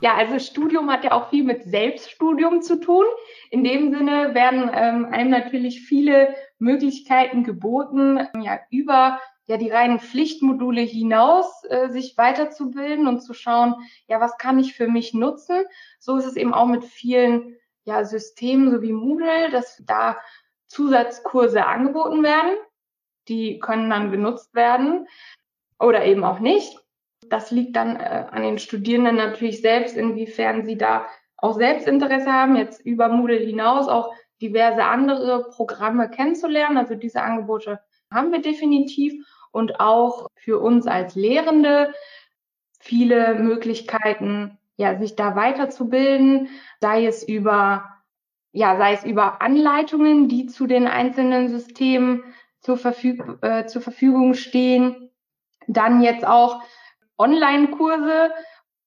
Ja, 0.00 0.14
also 0.14 0.38
Studium 0.38 0.88
hat 0.90 1.02
ja 1.02 1.10
auch 1.10 1.30
viel 1.30 1.42
mit 1.42 1.64
Selbststudium 1.64 2.62
zu 2.62 2.80
tun. 2.80 3.04
In 3.50 3.64
dem 3.64 3.92
Sinne 3.92 4.32
werden 4.32 4.70
ähm, 4.72 5.06
einem 5.06 5.30
natürlich 5.30 5.80
viele 5.80 6.34
Möglichkeiten 6.60 7.42
geboten, 7.42 8.20
ja, 8.40 8.60
über 8.70 9.18
ja 9.48 9.56
die 9.56 9.70
reinen 9.70 9.98
Pflichtmodule 9.98 10.82
hinaus 10.82 11.64
äh, 11.64 11.88
sich 11.88 12.16
weiterzubilden 12.16 13.08
und 13.08 13.20
zu 13.20 13.34
schauen, 13.34 13.74
ja, 14.06 14.20
was 14.20 14.36
kann 14.36 14.58
ich 14.58 14.74
für 14.74 14.86
mich 14.86 15.14
nutzen? 15.14 15.64
So 15.98 16.16
ist 16.16 16.26
es 16.26 16.36
eben 16.36 16.54
auch 16.54 16.66
mit 16.66 16.84
vielen 16.84 17.56
ja, 17.84 18.04
Systemen, 18.04 18.70
so 18.70 18.82
wie 18.82 18.92
Moodle, 18.92 19.50
dass 19.50 19.82
da 19.84 20.18
Zusatzkurse 20.66 21.64
angeboten 21.64 22.22
werden. 22.22 22.56
Die 23.28 23.58
können 23.58 23.88
dann 23.88 24.10
genutzt 24.10 24.54
werden 24.54 25.08
oder 25.78 26.04
eben 26.04 26.24
auch 26.24 26.40
nicht. 26.40 26.78
Das 27.26 27.50
liegt 27.50 27.74
dann 27.74 27.96
äh, 27.96 28.26
an 28.30 28.42
den 28.42 28.58
Studierenden 28.58 29.16
natürlich 29.16 29.62
selbst, 29.62 29.96
inwiefern 29.96 30.66
sie 30.66 30.76
da 30.76 31.06
auch 31.38 31.54
Selbstinteresse 31.54 32.30
haben, 32.30 32.56
jetzt 32.56 32.84
über 32.84 33.08
Moodle 33.08 33.38
hinaus 33.38 33.88
auch 33.88 34.12
diverse 34.42 34.84
andere 34.84 35.48
Programme 35.50 36.10
kennenzulernen. 36.10 36.76
Also 36.76 36.94
diese 36.94 37.22
Angebote 37.22 37.80
haben 38.12 38.32
wir 38.32 38.42
definitiv 38.42 39.24
und 39.52 39.80
auch 39.80 40.28
für 40.36 40.58
uns 40.58 40.86
als 40.86 41.14
Lehrende 41.14 41.92
viele 42.80 43.34
Möglichkeiten, 43.34 44.58
ja, 44.76 44.98
sich 44.98 45.16
da 45.16 45.34
weiterzubilden, 45.34 46.48
sei 46.80 47.06
es 47.06 47.26
über, 47.26 47.84
ja, 48.52 48.76
sei 48.76 48.92
es 48.92 49.04
über 49.04 49.42
Anleitungen, 49.42 50.28
die 50.28 50.46
zu 50.46 50.66
den 50.66 50.86
einzelnen 50.86 51.48
Systemen 51.48 52.22
zur, 52.60 52.76
Verfüg 52.76 53.42
äh, 53.42 53.66
zur 53.66 53.82
Verfügung 53.82 54.34
stehen. 54.34 55.10
Dann 55.66 56.00
jetzt 56.00 56.26
auch 56.26 56.62
Online-Kurse 57.18 58.30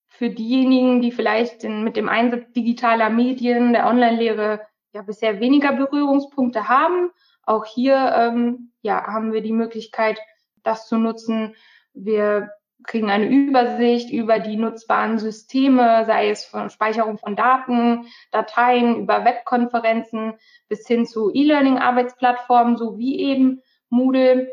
für 0.08 0.30
diejenigen, 0.30 1.02
die 1.02 1.12
vielleicht 1.12 1.64
in, 1.64 1.84
mit 1.84 1.96
dem 1.96 2.08
Einsatz 2.08 2.52
digitaler 2.54 3.10
Medien 3.10 3.74
der 3.74 3.88
Online-Lehre 3.88 4.62
ja 4.94 5.02
bisher 5.02 5.40
weniger 5.40 5.74
Berührungspunkte 5.74 6.70
haben. 6.70 7.12
Auch 7.44 7.66
hier 7.66 8.14
ähm, 8.16 8.72
ja, 8.82 9.06
haben 9.08 9.34
wir 9.34 9.42
die 9.42 9.52
Möglichkeit, 9.52 10.20
das 10.64 10.88
zu 10.88 10.98
nutzen. 10.98 11.56
Wir 11.94 12.52
kriegen 12.84 13.10
eine 13.10 13.28
Übersicht 13.28 14.12
über 14.12 14.40
die 14.40 14.58
nutzbaren 14.58 15.20
Systeme, 15.20 16.06
sei 16.06 16.30
es 16.30 16.46
von 16.46 16.70
Speicherung 16.70 17.18
von 17.18 17.36
Daten, 17.36 18.08
Dateien, 18.32 19.02
über 19.02 19.24
Webkonferenzen 19.24 20.34
bis 20.68 20.88
hin 20.88 21.06
zu 21.06 21.32
E-Learning-Arbeitsplattformen 21.34 22.78
sowie 22.78 23.20
eben 23.20 23.62
Moodle. 23.90 24.50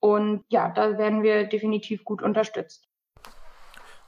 Und 0.00 0.44
ja, 0.48 0.68
da 0.68 0.98
werden 0.98 1.22
wir 1.22 1.44
definitiv 1.44 2.04
gut 2.04 2.22
unterstützt. 2.22 2.88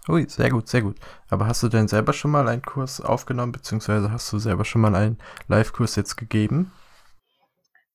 Ui, 0.08 0.28
sehr 0.28 0.50
gut, 0.50 0.68
sehr 0.68 0.82
gut. 0.82 0.96
Aber 1.30 1.46
hast 1.46 1.62
du 1.62 1.68
denn 1.68 1.88
selber 1.88 2.12
schon 2.12 2.30
mal 2.30 2.46
einen 2.46 2.62
Kurs 2.62 3.00
aufgenommen, 3.00 3.52
beziehungsweise 3.52 4.12
hast 4.12 4.30
du 4.32 4.38
selber 4.38 4.64
schon 4.64 4.82
mal 4.82 4.94
einen 4.94 5.18
Live-Kurs 5.48 5.96
jetzt 5.96 6.16
gegeben? 6.16 6.72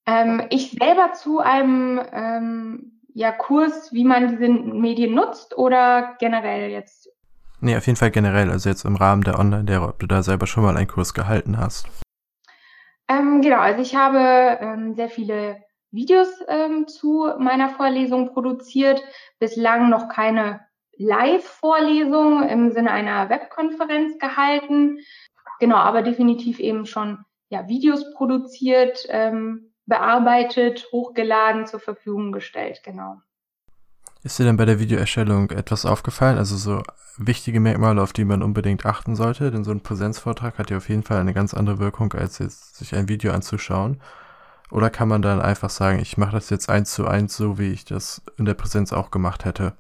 Ähm, 0.08 0.42
ich 0.50 0.72
selber 0.72 1.14
zu 1.14 1.40
einem 1.40 2.02
ähm, 2.12 2.99
ja, 3.14 3.32
Kurs, 3.32 3.92
wie 3.94 4.04
man 4.04 4.28
diese 4.28 4.50
Medien 4.50 5.14
nutzt 5.14 5.58
oder 5.58 6.16
generell 6.20 6.70
jetzt? 6.70 7.10
Nee, 7.62 7.76
auf 7.76 7.86
jeden 7.88 7.98
Fall 7.98 8.12
generell, 8.12 8.50
also 8.50 8.70
jetzt 8.70 8.86
im 8.86 8.96
Rahmen 8.96 9.24
der 9.24 9.38
Online-Lehre, 9.38 9.88
ob 9.88 10.00
du 10.00 10.08
da 10.08 10.24
selber 10.24 10.48
schon 10.48 10.64
mal 10.64 10.78
einen 10.78 10.88
Kurs 10.88 11.14
gehalten 11.14 11.58
hast. 11.58 11.88
Ähm, 13.10 13.42
genau, 13.42 13.58
also 13.58 13.82
ich 13.82 13.96
habe 13.96 14.60
ähm, 14.62 14.94
sehr 14.94 15.10
viele 15.10 15.64
Videos 15.92 16.30
ähm, 16.48 16.88
zu 16.88 17.28
meiner 17.40 17.70
Vorlesung 17.70 18.32
produziert, 18.34 19.04
bislang 19.40 19.90
noch 19.90 20.08
keine 20.08 20.62
Live-Vorlesung 20.98 22.48
im 22.48 22.72
Sinne 22.72 22.92
einer 22.92 23.30
Webkonferenz 23.30 24.20
gehalten. 24.20 25.00
Genau, 25.60 25.78
aber 25.78 26.02
definitiv 26.02 26.60
eben 26.60 26.86
schon 26.86 27.26
ja, 27.50 27.68
Videos 27.68 28.14
produziert, 28.14 29.06
ähm, 29.10 29.69
bearbeitet, 29.90 30.88
hochgeladen, 30.92 31.66
zur 31.66 31.80
Verfügung 31.80 32.32
gestellt, 32.32 32.82
genau. 32.84 33.18
Ist 34.24 34.38
dir 34.38 34.44
denn 34.44 34.58
bei 34.58 34.66
der 34.66 34.80
Videoerstellung 34.80 35.50
etwas 35.52 35.86
aufgefallen? 35.86 36.38
Also 36.38 36.58
so 36.58 36.84
wichtige 37.18 37.60
Merkmale, 37.60 38.02
auf 38.02 38.14
die 38.14 38.26
man 38.26 38.44
unbedingt 38.44 38.86
achten 38.86 39.16
sollte? 39.16 39.50
Denn 39.50 39.64
so 39.64 39.72
ein 39.72 39.82
Präsenzvortrag 39.82 40.58
hat 40.58 40.70
ja 40.70 40.78
auf 40.78 40.90
jeden 40.90 41.04
Fall 41.04 41.20
eine 41.20 41.34
ganz 41.34 41.54
andere 41.54 41.80
Wirkung, 41.80 42.14
als 42.14 42.40
jetzt 42.40 42.76
sich 42.76 42.94
ein 42.96 43.08
Video 43.08 43.32
anzuschauen. 43.32 44.02
Oder 44.72 44.90
kann 44.90 45.08
man 45.08 45.22
dann 45.22 45.42
einfach 45.42 45.70
sagen, 45.70 46.00
ich 46.00 46.18
mache 46.18 46.34
das 46.34 46.50
jetzt 46.50 46.70
eins 46.70 46.94
zu 46.94 47.08
eins, 47.08 47.36
so 47.36 47.58
wie 47.58 47.72
ich 47.72 47.86
das 47.86 48.22
in 48.38 48.46
der 48.46 48.54
Präsenz 48.54 48.94
auch 48.94 49.10
gemacht 49.10 49.46
hätte? 49.46 49.74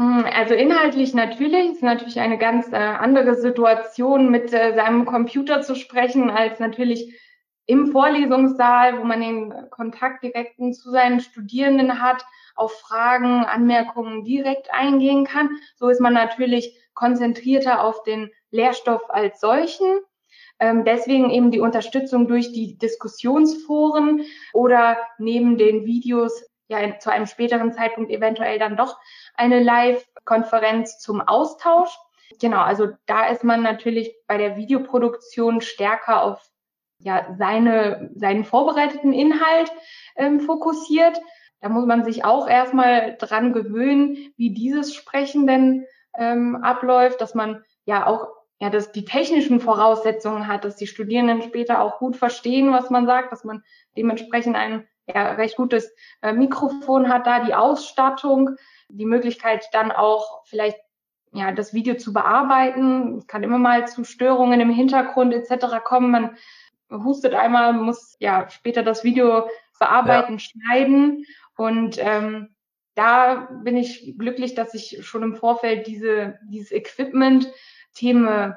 Hm, 0.00 0.24
also 0.34 0.54
inhaltlich 0.54 1.12
natürlich, 1.12 1.72
ist 1.72 1.82
natürlich 1.82 2.20
eine 2.20 2.38
ganz 2.38 2.72
äh, 2.72 2.76
andere 2.76 3.34
Situation, 3.34 4.30
mit 4.30 4.52
äh, 4.52 4.74
seinem 4.74 5.04
Computer 5.04 5.60
zu 5.60 5.74
sprechen, 5.74 6.30
als 6.30 6.58
natürlich 6.58 7.14
im 7.68 7.92
Vorlesungssaal, 7.92 8.98
wo 8.98 9.04
man 9.04 9.20
den 9.20 9.70
Kontakt 9.70 10.22
direkten 10.22 10.72
zu 10.72 10.90
seinen 10.90 11.20
Studierenden 11.20 12.02
hat, 12.02 12.24
auf 12.56 12.72
Fragen, 12.80 13.44
Anmerkungen 13.44 14.24
direkt 14.24 14.72
eingehen 14.72 15.26
kann. 15.26 15.50
So 15.76 15.88
ist 15.88 16.00
man 16.00 16.14
natürlich 16.14 16.76
konzentrierter 16.94 17.84
auf 17.84 18.02
den 18.04 18.30
Lehrstoff 18.50 19.02
als 19.10 19.40
solchen. 19.40 20.00
Ähm, 20.58 20.86
deswegen 20.86 21.30
eben 21.30 21.50
die 21.50 21.60
Unterstützung 21.60 22.26
durch 22.26 22.52
die 22.52 22.78
Diskussionsforen 22.78 24.22
oder 24.54 24.96
neben 25.18 25.58
den 25.58 25.84
Videos 25.84 26.42
ja 26.68 26.98
zu 26.98 27.12
einem 27.12 27.26
späteren 27.26 27.72
Zeitpunkt 27.72 28.10
eventuell 28.10 28.58
dann 28.58 28.78
doch 28.78 28.98
eine 29.34 29.62
Live-Konferenz 29.62 30.98
zum 30.98 31.20
Austausch. 31.20 31.94
Genau, 32.40 32.62
also 32.62 32.88
da 33.04 33.28
ist 33.28 33.44
man 33.44 33.62
natürlich 33.62 34.16
bei 34.26 34.38
der 34.38 34.56
Videoproduktion 34.56 35.60
stärker 35.60 36.22
auf 36.22 36.50
ja, 37.00 37.34
seine, 37.38 38.10
seinen 38.14 38.44
vorbereiteten 38.44 39.12
Inhalt 39.12 39.72
ähm, 40.16 40.40
fokussiert. 40.40 41.18
Da 41.60 41.68
muss 41.68 41.86
man 41.86 42.04
sich 42.04 42.24
auch 42.24 42.48
erstmal 42.48 43.16
dran 43.18 43.52
gewöhnen, 43.52 44.32
wie 44.36 44.50
dieses 44.50 44.94
Sprechen 44.94 45.46
denn 45.46 45.86
ähm, 46.16 46.56
abläuft, 46.56 47.20
dass 47.20 47.34
man 47.34 47.64
ja 47.84 48.06
auch 48.06 48.28
ja, 48.60 48.70
dass 48.70 48.90
die 48.90 49.04
technischen 49.04 49.60
Voraussetzungen 49.60 50.48
hat, 50.48 50.64
dass 50.64 50.76
die 50.76 50.88
Studierenden 50.88 51.42
später 51.42 51.80
auch 51.80 51.98
gut 51.98 52.16
verstehen, 52.16 52.72
was 52.72 52.90
man 52.90 53.06
sagt, 53.06 53.30
dass 53.30 53.44
man 53.44 53.62
dementsprechend 53.96 54.56
ein 54.56 54.88
ja, 55.06 55.32
recht 55.32 55.56
gutes 55.56 55.94
äh, 56.22 56.32
Mikrofon 56.32 57.08
hat, 57.08 57.26
da 57.26 57.44
die 57.44 57.54
Ausstattung, 57.54 58.56
die 58.88 59.06
Möglichkeit 59.06 59.68
dann 59.72 59.92
auch 59.92 60.44
vielleicht 60.44 60.78
ja, 61.32 61.52
das 61.52 61.72
Video 61.72 61.94
zu 61.94 62.12
bearbeiten. 62.12 63.18
Es 63.18 63.26
kann 63.26 63.42
immer 63.42 63.58
mal 63.58 63.86
zu 63.86 64.04
Störungen 64.04 64.60
im 64.60 64.70
Hintergrund 64.70 65.32
etc. 65.34 65.84
kommen. 65.84 66.10
Man 66.10 66.36
hustet 66.90 67.34
einmal, 67.34 67.72
muss 67.72 68.16
ja 68.18 68.48
später 68.50 68.82
das 68.82 69.04
Video 69.04 69.48
bearbeiten, 69.78 70.34
ja. 70.34 70.38
schneiden. 70.38 71.24
Und 71.56 71.98
ähm, 71.98 72.54
da 72.94 73.48
bin 73.62 73.76
ich 73.76 74.14
glücklich, 74.18 74.54
dass 74.54 74.74
ich 74.74 75.06
schon 75.06 75.22
im 75.22 75.36
Vorfeld 75.36 75.86
diese, 75.86 76.38
dieses 76.48 76.72
Equipment-Themen 76.72 78.54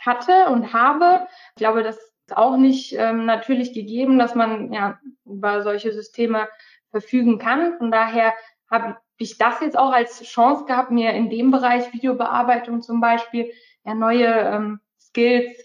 hatte 0.00 0.46
und 0.46 0.72
habe. 0.72 1.26
Ich 1.50 1.56
glaube, 1.56 1.82
das 1.82 1.96
ist 1.96 2.36
auch 2.36 2.56
nicht 2.56 2.94
ähm, 2.94 3.26
natürlich 3.26 3.72
gegeben, 3.72 4.18
dass 4.18 4.34
man 4.34 4.72
ja 4.72 4.98
über 5.24 5.62
solche 5.62 5.92
Systeme 5.92 6.48
verfügen 6.90 7.38
kann. 7.38 7.76
Von 7.78 7.90
daher 7.90 8.34
habe 8.70 8.96
ich 9.18 9.38
das 9.38 9.60
jetzt 9.60 9.78
auch 9.78 9.92
als 9.92 10.22
Chance 10.22 10.64
gehabt, 10.64 10.90
mir 10.90 11.12
in 11.12 11.28
dem 11.28 11.50
Bereich 11.50 11.92
Videobearbeitung 11.92 12.82
zum 12.82 13.00
Beispiel 13.00 13.52
ja 13.84 13.94
neue 13.94 14.26
ähm, 14.26 14.80
Skills 14.98 15.56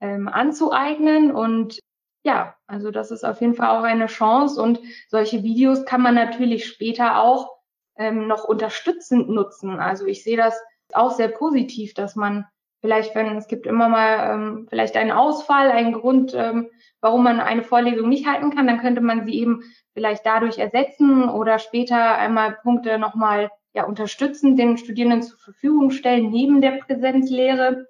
ähm, 0.00 0.28
anzueignen. 0.28 1.30
Und 1.30 1.80
ja, 2.22 2.54
also 2.66 2.90
das 2.90 3.10
ist 3.10 3.24
auf 3.24 3.40
jeden 3.40 3.54
Fall 3.54 3.68
auch 3.68 3.84
eine 3.84 4.06
Chance. 4.06 4.60
Und 4.60 4.80
solche 5.08 5.42
Videos 5.42 5.84
kann 5.84 6.02
man 6.02 6.14
natürlich 6.14 6.66
später 6.66 7.20
auch 7.22 7.50
ähm, 7.96 8.26
noch 8.26 8.44
unterstützend 8.44 9.28
nutzen. 9.28 9.78
Also 9.78 10.06
ich 10.06 10.24
sehe 10.24 10.36
das 10.36 10.58
auch 10.92 11.12
sehr 11.12 11.28
positiv, 11.28 11.94
dass 11.94 12.16
man 12.16 12.46
vielleicht, 12.80 13.14
wenn 13.14 13.36
es 13.36 13.46
gibt 13.46 13.66
immer 13.66 13.88
mal 13.88 14.34
ähm, 14.34 14.66
vielleicht 14.68 14.96
einen 14.96 15.12
Ausfall, 15.12 15.70
einen 15.70 15.92
Grund, 15.92 16.34
ähm, 16.34 16.68
warum 17.00 17.22
man 17.24 17.40
eine 17.40 17.62
Vorlesung 17.62 18.08
nicht 18.08 18.26
halten 18.26 18.50
kann, 18.50 18.66
dann 18.66 18.80
könnte 18.80 19.00
man 19.00 19.26
sie 19.26 19.34
eben 19.34 19.62
vielleicht 19.92 20.24
dadurch 20.24 20.58
ersetzen 20.58 21.28
oder 21.28 21.58
später 21.58 22.16
einmal 22.16 22.58
Punkte 22.62 22.98
nochmal 22.98 23.50
ja, 23.72 23.84
unterstützend 23.84 24.58
den 24.58 24.76
Studierenden 24.78 25.22
zur 25.22 25.38
Verfügung 25.38 25.90
stellen, 25.90 26.30
neben 26.30 26.60
der 26.60 26.72
Präsenzlehre. 26.72 27.86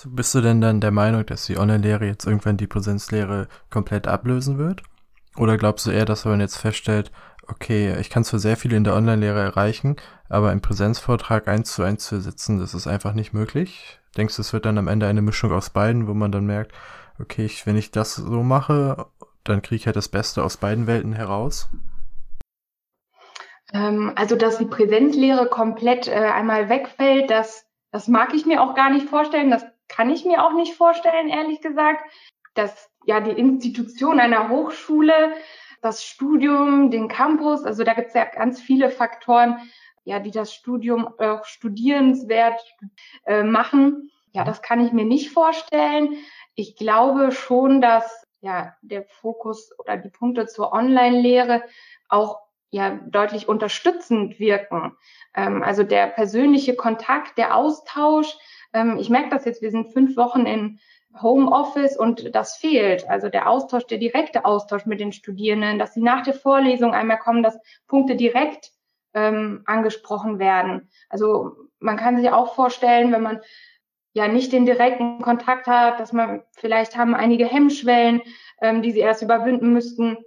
So, 0.00 0.10
bist 0.10 0.32
du 0.32 0.40
denn 0.40 0.60
dann 0.60 0.80
der 0.80 0.92
Meinung, 0.92 1.26
dass 1.26 1.46
die 1.46 1.58
Online-Lehre 1.58 2.06
jetzt 2.06 2.24
irgendwann 2.24 2.56
die 2.56 2.68
Präsenzlehre 2.68 3.48
komplett 3.68 4.06
ablösen 4.06 4.56
wird? 4.56 4.84
Oder 5.36 5.58
glaubst 5.58 5.86
du 5.86 5.90
eher, 5.90 6.04
dass 6.04 6.24
man 6.24 6.38
jetzt 6.38 6.56
feststellt, 6.56 7.10
okay, 7.48 7.98
ich 7.98 8.08
kann 8.08 8.22
zwar 8.22 8.38
sehr 8.38 8.56
viel 8.56 8.72
in 8.74 8.84
der 8.84 8.94
Online-Lehre 8.94 9.40
erreichen, 9.40 9.96
aber 10.28 10.50
einen 10.50 10.60
Präsenzvortrag 10.60 11.48
eins 11.48 11.72
zu 11.72 11.82
eins 11.82 12.06
zu 12.06 12.14
ersetzen, 12.14 12.60
das 12.60 12.74
ist 12.74 12.86
einfach 12.86 13.12
nicht 13.12 13.32
möglich? 13.32 13.98
Denkst 14.16 14.36
du, 14.36 14.42
es 14.42 14.52
wird 14.52 14.66
dann 14.66 14.78
am 14.78 14.86
Ende 14.86 15.08
eine 15.08 15.20
Mischung 15.20 15.50
aus 15.50 15.70
beiden, 15.70 16.06
wo 16.06 16.14
man 16.14 16.30
dann 16.30 16.46
merkt, 16.46 16.70
okay, 17.18 17.44
ich, 17.44 17.66
wenn 17.66 17.74
ich 17.74 17.90
das 17.90 18.14
so 18.14 18.44
mache, 18.44 19.06
dann 19.42 19.62
kriege 19.62 19.80
ich 19.80 19.86
halt 19.86 19.96
das 19.96 20.08
Beste 20.08 20.44
aus 20.44 20.58
beiden 20.58 20.86
Welten 20.86 21.12
heraus? 21.12 21.70
Ähm, 23.72 24.12
also, 24.14 24.36
dass 24.36 24.58
die 24.58 24.66
Präsenzlehre 24.66 25.48
komplett 25.48 26.06
äh, 26.06 26.12
einmal 26.12 26.68
wegfällt, 26.68 27.32
das, 27.32 27.66
das 27.90 28.06
mag 28.06 28.32
ich 28.32 28.46
mir 28.46 28.62
auch 28.62 28.76
gar 28.76 28.90
nicht 28.90 29.08
vorstellen. 29.08 29.50
Das 29.50 29.64
kann 29.88 30.10
ich 30.10 30.24
mir 30.24 30.44
auch 30.44 30.52
nicht 30.52 30.74
vorstellen, 30.74 31.28
ehrlich 31.28 31.60
gesagt, 31.60 32.04
dass 32.54 32.90
ja 33.04 33.20
die 33.20 33.30
Institution 33.30 34.20
einer 34.20 34.48
Hochschule, 34.48 35.32
das 35.80 36.04
Studium, 36.04 36.90
den 36.90 37.08
Campus, 37.08 37.64
also 37.64 37.84
da 37.84 37.94
gibt 37.94 38.08
es 38.08 38.14
ja 38.14 38.24
ganz 38.24 38.60
viele 38.60 38.90
Faktoren, 38.90 39.70
ja, 40.04 40.18
die 40.18 40.30
das 40.30 40.54
Studium 40.54 41.06
auch 41.18 41.44
studierenswert 41.44 42.60
äh, 43.26 43.42
machen. 43.42 44.10
Ja, 44.32 44.44
das 44.44 44.62
kann 44.62 44.84
ich 44.84 44.92
mir 44.92 45.04
nicht 45.04 45.30
vorstellen. 45.30 46.16
Ich 46.54 46.76
glaube 46.76 47.30
schon, 47.30 47.80
dass 47.80 48.26
ja 48.40 48.74
der 48.82 49.04
Fokus 49.04 49.70
oder 49.78 49.96
die 49.96 50.08
Punkte 50.08 50.46
zur 50.46 50.72
Online-Lehre 50.72 51.62
auch 52.08 52.40
ja 52.70 52.98
deutlich 53.06 53.48
unterstützend 53.48 54.38
wirken. 54.38 54.96
Ähm, 55.34 55.62
also 55.62 55.82
der 55.82 56.06
persönliche 56.06 56.74
Kontakt, 56.74 57.38
der 57.38 57.54
Austausch, 57.54 58.36
ähm, 58.72 58.98
ich 58.98 59.10
merke 59.10 59.30
das 59.30 59.44
jetzt, 59.44 59.62
wir 59.62 59.70
sind 59.70 59.92
fünf 59.92 60.16
Wochen 60.16 60.46
in 60.46 60.78
Homeoffice 61.20 61.96
und 61.96 62.34
das 62.34 62.56
fehlt. 62.56 63.08
Also 63.08 63.28
der 63.28 63.48
Austausch, 63.48 63.86
der 63.86 63.98
direkte 63.98 64.44
Austausch 64.44 64.86
mit 64.86 65.00
den 65.00 65.12
Studierenden, 65.12 65.78
dass 65.78 65.94
sie 65.94 66.02
nach 66.02 66.22
der 66.22 66.34
Vorlesung 66.34 66.92
einmal 66.92 67.18
kommen, 67.18 67.42
dass 67.42 67.58
Punkte 67.86 68.16
direkt 68.16 68.72
ähm, 69.14 69.62
angesprochen 69.66 70.38
werden. 70.38 70.90
Also 71.08 71.56
man 71.80 71.96
kann 71.96 72.16
sich 72.16 72.30
auch 72.30 72.54
vorstellen, 72.54 73.12
wenn 73.12 73.22
man 73.22 73.40
ja 74.12 74.28
nicht 74.28 74.52
den 74.52 74.66
direkten 74.66 75.20
Kontakt 75.22 75.66
hat, 75.66 76.00
dass 76.00 76.12
man 76.12 76.42
vielleicht 76.56 76.96
haben 76.96 77.14
einige 77.14 77.46
Hemmschwellen, 77.46 78.22
ähm, 78.60 78.82
die 78.82 78.92
sie 78.92 79.00
erst 79.00 79.22
überwinden 79.22 79.72
müssten, 79.72 80.18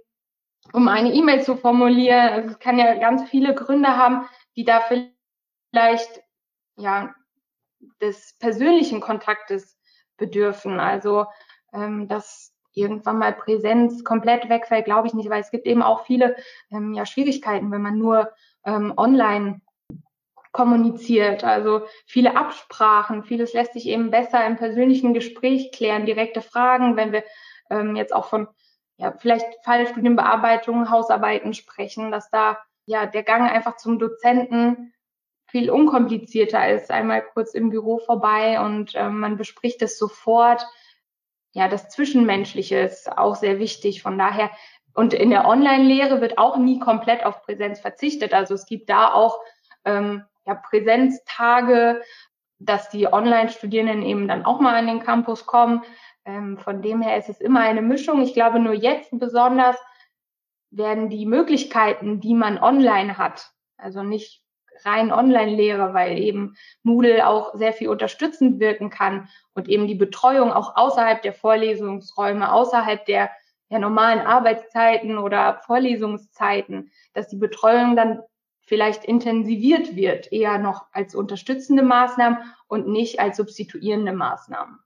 um 0.72 0.88
eine 0.88 1.12
E-Mail 1.12 1.42
zu 1.42 1.56
formulieren. 1.56 2.28
Also 2.28 2.48
es 2.50 2.58
kann 2.58 2.78
ja 2.78 2.94
ganz 2.94 3.28
viele 3.28 3.54
Gründe 3.54 3.96
haben, 3.96 4.26
die 4.56 4.64
da 4.64 4.80
vielleicht 4.80 6.22
ja 6.76 7.14
des 8.00 8.36
persönlichen 8.38 9.00
Kontaktes 9.00 9.78
bedürfen. 10.16 10.80
Also 10.80 11.26
ähm, 11.72 12.08
dass 12.08 12.52
irgendwann 12.74 13.18
mal 13.18 13.32
Präsenz 13.32 14.04
komplett 14.04 14.48
wegfällt, 14.48 14.84
glaube 14.84 15.06
ich 15.06 15.14
nicht, 15.14 15.28
weil 15.28 15.40
es 15.40 15.50
gibt 15.50 15.66
eben 15.66 15.82
auch 15.82 16.06
viele 16.06 16.36
ähm, 16.70 16.94
ja, 16.94 17.04
Schwierigkeiten, 17.06 17.70
wenn 17.70 17.82
man 17.82 17.98
nur 17.98 18.32
ähm, 18.64 18.94
online 18.96 19.60
kommuniziert. 20.52 21.44
Also 21.44 21.86
viele 22.06 22.36
Absprachen, 22.36 23.24
vieles 23.24 23.52
lässt 23.52 23.72
sich 23.72 23.86
eben 23.86 24.10
besser 24.10 24.46
im 24.46 24.56
persönlichen 24.56 25.14
Gespräch 25.14 25.72
klären, 25.72 26.06
direkte 26.06 26.42
Fragen, 26.42 26.96
wenn 26.96 27.12
wir 27.12 27.24
ähm, 27.70 27.96
jetzt 27.96 28.14
auch 28.14 28.26
von 28.26 28.48
ja, 28.98 29.14
vielleicht 29.18 29.46
Fallstudienbearbeitung, 29.64 30.90
Hausarbeiten 30.90 31.54
sprechen, 31.54 32.10
dass 32.10 32.30
da 32.30 32.58
ja 32.84 33.06
der 33.06 33.22
Gang 33.22 33.50
einfach 33.50 33.76
zum 33.76 33.98
Dozenten 33.98 34.92
viel 35.52 35.70
unkomplizierter 35.70 36.70
ist. 36.70 36.90
Einmal 36.90 37.22
kurz 37.22 37.52
im 37.52 37.68
Büro 37.68 37.98
vorbei 37.98 38.58
und 38.58 38.92
ähm, 38.94 39.20
man 39.20 39.36
bespricht 39.36 39.82
es 39.82 39.98
sofort. 39.98 40.66
Ja, 41.52 41.68
das 41.68 41.90
Zwischenmenschliche 41.90 42.78
ist 42.78 43.12
auch 43.16 43.36
sehr 43.36 43.58
wichtig. 43.58 44.02
Von 44.02 44.16
daher 44.18 44.50
und 44.94 45.12
in 45.12 45.28
der 45.28 45.46
Online-Lehre 45.46 46.22
wird 46.22 46.38
auch 46.38 46.56
nie 46.56 46.78
komplett 46.78 47.24
auf 47.24 47.42
Präsenz 47.42 47.80
verzichtet. 47.80 48.32
Also 48.32 48.54
es 48.54 48.64
gibt 48.64 48.88
da 48.88 49.12
auch 49.12 49.40
ähm, 49.84 50.24
ja, 50.46 50.54
Präsenztage, 50.54 52.02
dass 52.58 52.88
die 52.88 53.12
Online-Studierenden 53.12 54.02
eben 54.02 54.28
dann 54.28 54.46
auch 54.46 54.58
mal 54.58 54.74
an 54.74 54.86
den 54.86 55.00
Campus 55.00 55.44
kommen. 55.44 55.82
Ähm, 56.24 56.56
von 56.56 56.80
dem 56.80 57.02
her 57.02 57.18
ist 57.18 57.28
es 57.28 57.42
immer 57.42 57.60
eine 57.60 57.82
Mischung. 57.82 58.22
Ich 58.22 58.32
glaube, 58.32 58.58
nur 58.58 58.72
jetzt 58.72 59.10
besonders 59.12 59.76
werden 60.70 61.10
die 61.10 61.26
Möglichkeiten, 61.26 62.20
die 62.20 62.34
man 62.34 62.56
online 62.58 63.18
hat, 63.18 63.50
also 63.76 64.02
nicht 64.02 64.41
rein 64.84 65.12
Online-Lehre, 65.12 65.94
weil 65.94 66.18
eben 66.18 66.56
Moodle 66.82 67.26
auch 67.26 67.54
sehr 67.54 67.72
viel 67.72 67.88
unterstützend 67.88 68.60
wirken 68.60 68.90
kann 68.90 69.28
und 69.54 69.68
eben 69.68 69.86
die 69.86 69.94
Betreuung 69.94 70.52
auch 70.52 70.76
außerhalb 70.76 71.22
der 71.22 71.32
Vorlesungsräume, 71.32 72.52
außerhalb 72.52 73.04
der, 73.06 73.30
der 73.70 73.78
normalen 73.78 74.20
Arbeitszeiten 74.20 75.18
oder 75.18 75.60
Vorlesungszeiten, 75.66 76.90
dass 77.14 77.28
die 77.28 77.36
Betreuung 77.36 77.96
dann 77.96 78.20
vielleicht 78.64 79.04
intensiviert 79.04 79.96
wird, 79.96 80.32
eher 80.32 80.58
noch 80.58 80.86
als 80.92 81.14
unterstützende 81.14 81.82
Maßnahmen 81.82 82.38
und 82.68 82.88
nicht 82.88 83.20
als 83.20 83.36
substituierende 83.36 84.12
Maßnahmen. 84.12 84.78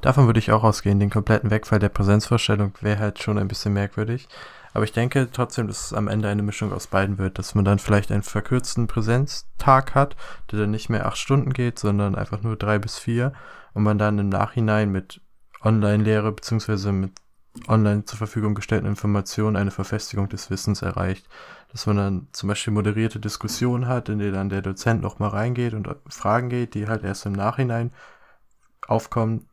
Davon 0.00 0.26
würde 0.26 0.38
ich 0.38 0.52
auch 0.52 0.64
ausgehen. 0.64 1.00
Den 1.00 1.10
kompletten 1.10 1.50
Wegfall 1.50 1.78
der 1.78 1.88
Präsenzvorstellung 1.88 2.74
wäre 2.80 2.98
halt 2.98 3.22
schon 3.22 3.38
ein 3.38 3.48
bisschen 3.48 3.72
merkwürdig. 3.72 4.28
Aber 4.74 4.84
ich 4.84 4.92
denke 4.92 5.28
trotzdem, 5.32 5.66
dass 5.66 5.86
es 5.86 5.92
am 5.94 6.08
Ende 6.08 6.28
eine 6.28 6.42
Mischung 6.42 6.72
aus 6.72 6.88
beiden 6.88 7.16
wird, 7.16 7.38
dass 7.38 7.54
man 7.54 7.64
dann 7.64 7.78
vielleicht 7.78 8.12
einen 8.12 8.22
verkürzten 8.22 8.86
Präsenztag 8.86 9.94
hat, 9.94 10.16
der 10.50 10.60
dann 10.60 10.72
nicht 10.72 10.90
mehr 10.90 11.06
acht 11.06 11.16
Stunden 11.16 11.52
geht, 11.52 11.78
sondern 11.78 12.14
einfach 12.14 12.42
nur 12.42 12.56
drei 12.56 12.78
bis 12.78 12.98
vier 12.98 13.32
und 13.72 13.84
man 13.84 13.98
dann 13.98 14.18
im 14.18 14.28
Nachhinein 14.28 14.90
mit 14.90 15.22
Online-Lehre 15.62 16.32
beziehungsweise 16.32 16.92
mit 16.92 17.12
online 17.68 18.04
zur 18.04 18.18
Verfügung 18.18 18.54
gestellten 18.54 18.86
Informationen 18.86 19.56
eine 19.56 19.70
Verfestigung 19.70 20.28
des 20.28 20.50
Wissens 20.50 20.82
erreicht 20.82 21.28
dass 21.74 21.86
man 21.86 21.96
dann 21.96 22.28
zum 22.30 22.48
Beispiel 22.48 22.72
moderierte 22.72 23.18
Diskussionen 23.18 23.88
hat, 23.88 24.08
in 24.08 24.20
denen 24.20 24.32
dann 24.32 24.48
der 24.48 24.62
Dozent 24.62 25.02
nochmal 25.02 25.30
reingeht 25.30 25.74
und 25.74 25.88
Fragen 26.08 26.48
geht, 26.48 26.74
die 26.74 26.86
halt 26.86 27.02
erst 27.02 27.26
im 27.26 27.32
Nachhinein 27.32 27.90
aufkommen. 28.86 29.48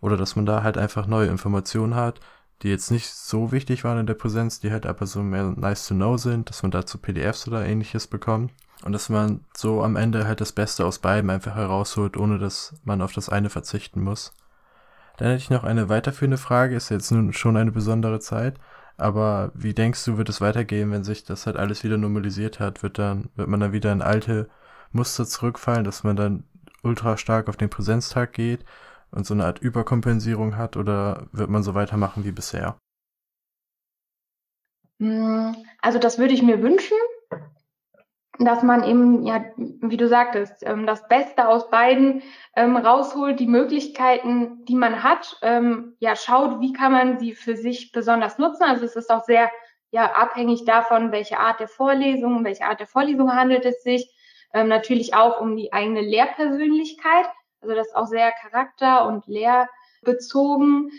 Oder 0.00 0.16
dass 0.16 0.34
man 0.34 0.46
da 0.46 0.64
halt 0.64 0.76
einfach 0.76 1.06
neue 1.06 1.28
Informationen 1.28 1.94
hat, 1.94 2.18
die 2.62 2.68
jetzt 2.68 2.90
nicht 2.90 3.10
so 3.10 3.52
wichtig 3.52 3.84
waren 3.84 3.98
in 3.98 4.06
der 4.06 4.14
Präsenz, 4.14 4.60
die 4.60 4.70
halt 4.70 4.86
aber 4.86 5.06
so 5.06 5.22
mehr 5.22 5.54
nice 5.56 5.86
to 5.86 5.94
know 5.94 6.16
sind, 6.16 6.50
dass 6.50 6.62
man 6.62 6.70
dazu 6.70 6.98
PDFs 6.98 7.48
oder 7.48 7.64
ähnliches 7.64 8.06
bekommt. 8.06 8.52
Und 8.84 8.92
dass 8.92 9.08
man 9.08 9.44
so 9.54 9.82
am 9.82 9.96
Ende 9.96 10.26
halt 10.26 10.40
das 10.40 10.52
Beste 10.52 10.86
aus 10.86 10.98
beiden 10.98 11.28
einfach 11.30 11.54
herausholt, 11.54 12.16
ohne 12.16 12.38
dass 12.38 12.74
man 12.84 13.02
auf 13.02 13.12
das 13.12 13.28
eine 13.28 13.50
verzichten 13.50 14.00
muss. 14.00 14.32
Dann 15.18 15.28
hätte 15.28 15.42
ich 15.42 15.50
noch 15.50 15.64
eine 15.64 15.90
weiterführende 15.90 16.38
Frage, 16.38 16.76
ist 16.76 16.88
jetzt 16.88 17.10
nun 17.10 17.32
schon 17.34 17.56
eine 17.58 17.72
besondere 17.72 18.20
Zeit. 18.20 18.58
Aber 18.96 19.50
wie 19.54 19.74
denkst 19.74 20.04
du, 20.04 20.16
wird 20.16 20.30
es 20.30 20.40
weitergehen, 20.40 20.90
wenn 20.90 21.04
sich 21.04 21.24
das 21.24 21.46
halt 21.46 21.56
alles 21.56 21.84
wieder 21.84 21.98
normalisiert 21.98 22.58
hat? 22.58 22.82
Wird 22.82 22.98
dann, 22.98 23.28
wird 23.36 23.48
man 23.48 23.60
dann 23.60 23.72
wieder 23.72 23.92
in 23.92 24.02
alte 24.02 24.48
Muster 24.92 25.26
zurückfallen, 25.26 25.84
dass 25.84 26.04
man 26.04 26.16
dann 26.16 26.44
ultra 26.82 27.16
stark 27.16 27.48
auf 27.48 27.56
den 27.56 27.70
Präsenztag 27.70 28.32
geht 28.32 28.64
und 29.12 29.26
so 29.26 29.34
eine 29.34 29.44
Art 29.44 29.60
Überkompensierung 29.60 30.56
hat 30.56 30.76
oder 30.76 31.26
wird 31.32 31.50
man 31.50 31.62
so 31.62 31.74
weitermachen 31.74 32.24
wie 32.24 32.32
bisher? 32.32 32.78
Hm, 34.98 35.56
also 35.80 35.98
das 35.98 36.18
würde 36.18 36.34
ich 36.34 36.42
mir 36.42 36.62
wünschen 36.62 36.96
dass 38.40 38.62
man 38.62 38.84
eben, 38.84 39.26
ja, 39.26 39.44
wie 39.56 39.98
du 39.98 40.08
sagtest, 40.08 40.62
ähm, 40.66 40.86
das 40.86 41.06
Beste 41.08 41.46
aus 41.46 41.68
beiden 41.68 42.22
ähm, 42.56 42.76
rausholt, 42.76 43.38
die 43.38 43.46
Möglichkeiten, 43.46 44.64
die 44.64 44.74
man 44.74 45.02
hat, 45.02 45.38
ähm, 45.42 45.94
ja, 46.00 46.16
schaut, 46.16 46.60
wie 46.60 46.72
kann 46.72 46.92
man 46.92 47.18
sie 47.18 47.34
für 47.34 47.56
sich 47.56 47.92
besonders 47.92 48.38
nutzen. 48.38 48.62
Also 48.62 48.86
es 48.86 48.96
ist 48.96 49.10
auch 49.10 49.24
sehr 49.24 49.50
ja, 49.90 50.12
abhängig 50.12 50.64
davon, 50.64 51.12
welche 51.12 51.38
Art 51.38 51.60
der 51.60 51.68
Vorlesung, 51.68 52.42
welche 52.42 52.64
Art 52.64 52.80
der 52.80 52.86
Vorlesung 52.86 53.34
handelt 53.34 53.64
es 53.64 53.82
sich. 53.82 54.10
Natürlich 54.52 55.14
auch 55.14 55.40
um 55.40 55.56
die 55.56 55.72
eigene 55.72 56.00
Lehrpersönlichkeit. 56.00 57.26
Also 57.60 57.74
das 57.74 57.88
ist 57.88 57.96
auch 57.96 58.06
sehr 58.06 58.32
charakter- 58.32 59.06
und 59.06 59.26
lehrbezogen, 59.26 60.90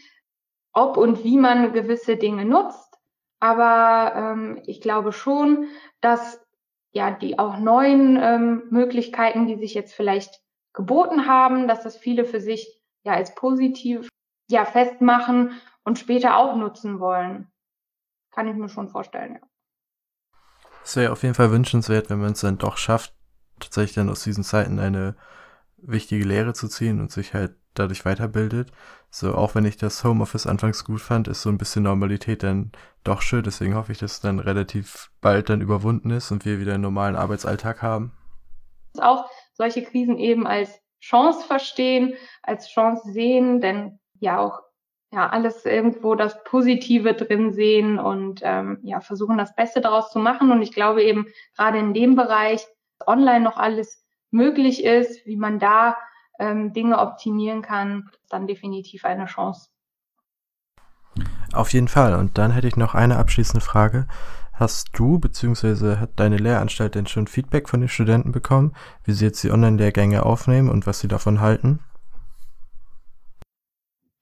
ob 0.74 0.98
und 0.98 1.24
wie 1.24 1.38
man 1.38 1.74
gewisse 1.74 2.18
Dinge 2.18 2.46
nutzt. 2.46 2.98
Aber 3.40 4.14
ähm, 4.16 4.62
ich 4.66 4.82
glaube 4.82 5.12
schon, 5.12 5.68
dass 6.00 6.40
ja, 6.94 7.12
die 7.12 7.40
auch 7.40 7.58
neuen 7.58 8.18
ähm, 8.22 8.64
Möglichkeiten, 8.70 9.48
die 9.48 9.56
sich 9.56 9.74
jetzt 9.74 9.94
vielleicht 9.94 10.42
geboten 10.74 11.26
haben, 11.26 11.68
dass 11.68 11.84
das 11.84 11.98
viele 11.98 12.26
für 12.26 12.42
sich 12.42 12.82
ja 13.04 13.14
als 13.14 13.34
positiv 13.34 14.10
ja 14.50 14.66
festmachen 14.66 15.60
und 15.84 16.00
später 16.00 16.38
auch 16.38 16.56
nutzen 16.56 17.00
wollen. 17.00 17.50
Kann 18.32 18.48
ich 18.48 18.56
mir 18.56 18.70
schon 18.70 18.90
vorstellen, 18.90 19.40
ja. 19.42 19.48
Es 20.84 20.96
wäre 20.96 21.12
auf 21.12 21.24
jeden 21.24 21.36
Fall 21.36 21.52
wünschenswert, 21.52 22.10
wenn 22.10 22.20
man 22.20 22.32
es 22.32 22.42
dann 22.42 22.58
doch 22.58 22.78
schafft, 22.78 23.14
tatsächlich 23.60 23.94
dann 23.94 24.10
aus 24.10 24.24
diesen 24.24 24.44
Zeiten 24.44 24.80
eine 24.80 25.16
wichtige 25.82 26.26
Lehre 26.26 26.54
zu 26.54 26.68
ziehen 26.68 27.00
und 27.00 27.12
sich 27.12 27.34
halt 27.34 27.56
dadurch 27.74 28.06
weiterbildet. 28.06 28.72
So, 29.10 29.34
auch 29.36 29.56
wenn 29.56 29.66
ich 29.66 29.78
das 29.78 30.04
Homeoffice 30.04 30.48
anfangs 30.48 30.84
gut 30.84 31.02
fand, 31.02 31.28
ist 31.28 31.42
so 31.42 31.50
ein 31.50 31.58
bisschen 31.58 31.84
Normalität 31.84 32.44
dann 32.44 32.72
doch 33.04 33.22
schön. 33.22 33.44
Deswegen 33.44 33.76
hoffe 33.76 33.92
ich, 33.92 33.98
dass 33.98 34.14
es 34.14 34.20
dann 34.22 34.40
relativ 34.40 35.12
bald 35.22 35.50
dann 35.50 35.62
überwunden 35.62 36.12
ist 36.12 36.32
und 36.32 36.46
wir 36.46 36.60
wieder 36.60 36.74
einen 36.74 36.84
normalen 36.84 37.16
Arbeitsalltag 37.16 37.82
haben. 37.82 38.14
Auch 39.00 39.30
solche 39.54 39.84
Krisen 39.84 40.18
eben 40.18 40.48
als 40.48 40.80
Chance 41.00 41.46
verstehen, 41.46 42.14
als 42.44 42.70
Chance 42.70 43.12
sehen, 43.12 43.62
denn 43.62 44.00
ja 44.20 44.40
auch 44.40 44.60
ja 45.14 45.30
alles 45.30 45.66
irgendwo 45.66 46.16
das 46.16 46.42
Positive 46.44 47.14
drin 47.14 47.52
sehen 47.52 48.00
und 48.00 48.42
ähm, 48.44 48.80
ja 48.84 49.02
versuchen 49.02 49.38
das 49.38 49.56
Beste 49.56 49.82
daraus 49.82 50.12
zu 50.12 50.20
machen. 50.20 50.52
Und 50.52 50.62
ich 50.62 50.72
glaube 50.74 51.04
eben 51.04 51.26
gerade 51.56 51.80
in 51.80 51.94
dem 51.94 52.16
Bereich 52.16 52.66
online 53.06 53.42
noch 53.42 53.58
alles 53.58 54.01
möglich 54.32 54.84
ist, 54.84 55.26
wie 55.26 55.38
man 55.38 55.60
da 55.60 55.98
ähm, 56.40 56.74
Dinge 56.74 56.98
optimieren 56.98 57.62
kann, 57.62 58.10
dann 58.30 58.48
definitiv 58.48 59.06
eine 59.06 59.26
Chance. 59.26 59.70
Auf 61.54 61.74
jeden 61.74 61.88
Fall. 61.88 62.16
Und 62.16 62.38
dann 62.38 62.52
hätte 62.52 62.68
ich 62.68 62.78
noch 62.78 62.96
eine 62.96 63.18
abschließende 63.18 63.64
Frage. 63.64 64.08
Hast 64.54 64.90
du 64.94 65.20
bzw. 65.20 65.98
hat 65.98 66.12
deine 66.18 66.38
Lehranstalt 66.38 66.96
denn 66.96 67.08
schon 67.08 67.28
Feedback 67.28 67.68
von 67.68 67.80
den 67.80 67.90
Studenten 67.90 68.32
bekommen, 68.32 68.74
wie 69.04 69.12
sie 69.12 69.26
jetzt 69.26 69.44
die 69.44 69.52
Online-Lehrgänge 69.52 70.24
aufnehmen 70.24 70.70
und 70.70 70.88
was 70.88 71.00
sie 71.00 71.08
davon 71.08 71.42
halten? 71.42 71.80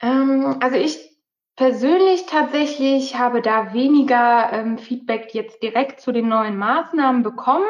Ähm, 0.02 0.58
also 0.62 0.78
ich 0.78 0.98
persönlich 1.56 2.26
tatsächlich 2.26 3.18
habe 3.18 3.42
da 3.42 3.74
weniger 3.74 4.52
ähm, 4.54 4.78
Feedback 4.78 5.34
jetzt 5.34 5.62
direkt 5.62 6.00
zu 6.00 6.12
den 6.14 6.30
neuen 6.30 6.58
Maßnahmen 6.58 7.22
bekommen. 7.22 7.68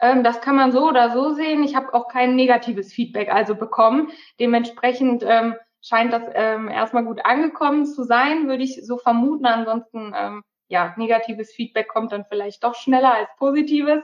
Ähm, 0.00 0.22
das 0.22 0.40
kann 0.40 0.56
man 0.56 0.72
so 0.72 0.88
oder 0.88 1.10
so 1.10 1.34
sehen. 1.34 1.62
Ich 1.62 1.74
habe 1.74 1.94
auch 1.94 2.08
kein 2.08 2.36
negatives 2.36 2.92
Feedback 2.92 3.32
also 3.32 3.54
bekommen. 3.54 4.10
Dementsprechend 4.38 5.24
ähm, 5.26 5.54
scheint 5.80 6.12
das 6.12 6.24
ähm, 6.34 6.68
erstmal 6.68 7.04
gut 7.04 7.24
angekommen 7.24 7.86
zu 7.86 8.04
sein, 8.04 8.48
würde 8.48 8.64
ich 8.64 8.84
so 8.84 8.98
vermuten. 8.98 9.46
Ansonsten, 9.46 10.12
ähm, 10.16 10.42
ja, 10.68 10.94
negatives 10.96 11.52
Feedback 11.52 11.88
kommt 11.88 12.12
dann 12.12 12.24
vielleicht 12.24 12.64
doch 12.64 12.74
schneller 12.74 13.14
als 13.14 13.28
positives. 13.38 14.02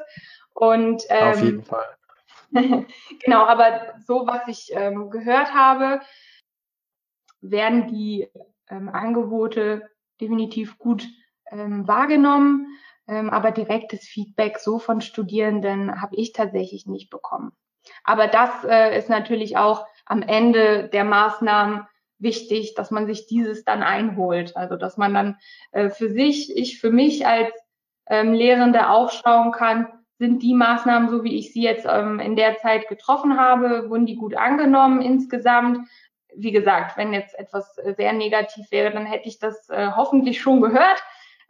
Und 0.55 1.03
ähm, 1.09 1.29
auf 1.29 1.43
jeden 1.43 1.65
Fall. 1.65 1.97
genau, 3.25 3.45
aber 3.45 3.95
so 4.07 4.27
was 4.27 4.47
ich 4.47 4.71
ähm, 4.75 5.11
gehört 5.11 5.55
habe, 5.55 6.01
werden 7.41 7.89
die 7.89 8.29
ähm, 8.69 8.89
Angebote 8.89 9.91
definitiv 10.21 10.79
gut 10.79 11.07
ähm, 11.51 11.89
wahrgenommen. 11.89 12.79
Ähm, 13.09 13.31
aber 13.31 13.51
direktes 13.51 14.05
Feedback 14.05 14.59
so 14.59 14.79
von 14.79 15.01
Studierenden 15.01 16.01
habe 16.01 16.17
ich 16.17 16.33
tatsächlich 16.33 16.87
nicht 16.87 17.11
bekommen. 17.11 17.53
Aber 18.05 18.29
das 18.29 18.51
äh, 18.65 18.97
ist 18.97 19.09
natürlich 19.09 19.57
auch 19.57 19.87
am 20.07 20.23
Ende 20.23 20.89
der 20.89 21.05
Maßnahmen 21.05 21.87
wichtig, 22.19 22.75
dass 22.75 22.91
man 22.91 23.07
sich 23.07 23.27
dieses 23.27 23.65
dann 23.65 23.83
einholt. 23.83 24.57
Also 24.57 24.77
dass 24.77 24.97
man 24.97 25.15
dann 25.15 25.37
äh, 25.73 25.91
für 25.91 26.11
sich, 26.11 26.57
ich 26.57 26.81
für 26.81 26.91
mich 26.91 27.27
als 27.27 27.53
ähm, 28.07 28.33
Lehrende 28.33 28.89
auch 28.91 29.11
schauen 29.11 29.53
kann, 29.53 29.89
sind 30.19 30.43
die 30.43 30.55
Maßnahmen, 30.55 31.09
so 31.11 31.25
wie 31.25 31.37
ich 31.37 31.53
sie 31.53 31.63
jetzt 31.63 31.87
ähm, 31.89 32.21
in 32.21 32.37
der 32.37 32.57
Zeit 32.59 32.89
getroffen 32.89 33.39
habe, 33.39 33.91
wurden 33.91 34.07
die 34.07 34.15
gut 34.15 34.37
angenommen 34.37 35.03
insgesamt. 35.03 35.89
Wie 36.35 36.53
gesagt, 36.53 36.97
wenn 36.97 37.13
jetzt 37.13 37.37
etwas 37.39 37.77
äh, 37.79 37.95
sehr 37.97 38.13
negativ 38.13 38.71
wäre, 38.71 38.93
dann 38.93 39.05
hätte 39.05 39.29
ich 39.29 39.41
das 39.41 39.69
äh, 39.69 39.91
hoffentlich 39.97 40.41
schon 40.41 40.61
gehört. 40.61 41.03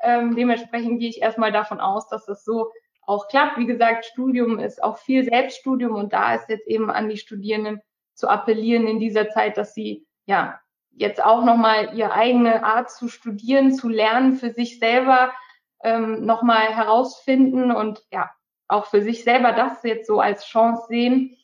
Ähm, 0.03 0.37
dementsprechend 0.37 1.01
gehe 1.01 1.09
ich 1.09 1.23
erstmal 1.23 1.53
davon 1.53 1.81
aus, 1.81 2.09
dass 2.09 2.29
es 2.29 2.45
so 2.45 2.71
auch 3.03 3.29
klappt. 3.29 3.59
Wie 3.59 3.67
gesagt, 3.67 4.05
Studium 4.05 4.59
ist 4.59 4.83
auch 4.83 4.99
viel 4.99 5.25
Selbststudium 5.25 5.95
und 5.95 6.13
da 6.13 6.35
ist 6.35 6.49
jetzt 6.49 6.67
eben 6.67 6.91
an 6.91 7.09
die 7.09 7.17
Studierenden 7.17 7.81
zu 8.15 8.29
appellieren 8.29 8.87
in 8.87 9.01
dieser 9.01 9.29
Zeit, 9.31 9.57
dass 9.57 9.75
sie 9.75 10.07
ja 10.27 10.61
jetzt 10.91 11.25
auch 11.25 11.45
nochmal 11.45 11.95
ihre 11.95 12.13
eigene 12.13 12.65
Art 12.65 12.91
zu 12.91 13.09
studieren, 13.09 13.73
zu 13.73 13.89
lernen, 13.89 14.35
für 14.35 14.51
sich 14.51 14.79
selber 14.79 15.33
ähm, 15.83 16.25
nochmal 16.25 16.75
herausfinden 16.75 17.73
und 17.73 18.05
ja, 18.13 18.31
auch 18.69 18.87
für 18.87 19.03
sich 19.03 19.25
selber 19.25 19.53
das 19.53 19.83
jetzt 19.83 20.07
so 20.07 20.21
als 20.21 20.45
Chance 20.47 20.87
sehen. 20.89 21.37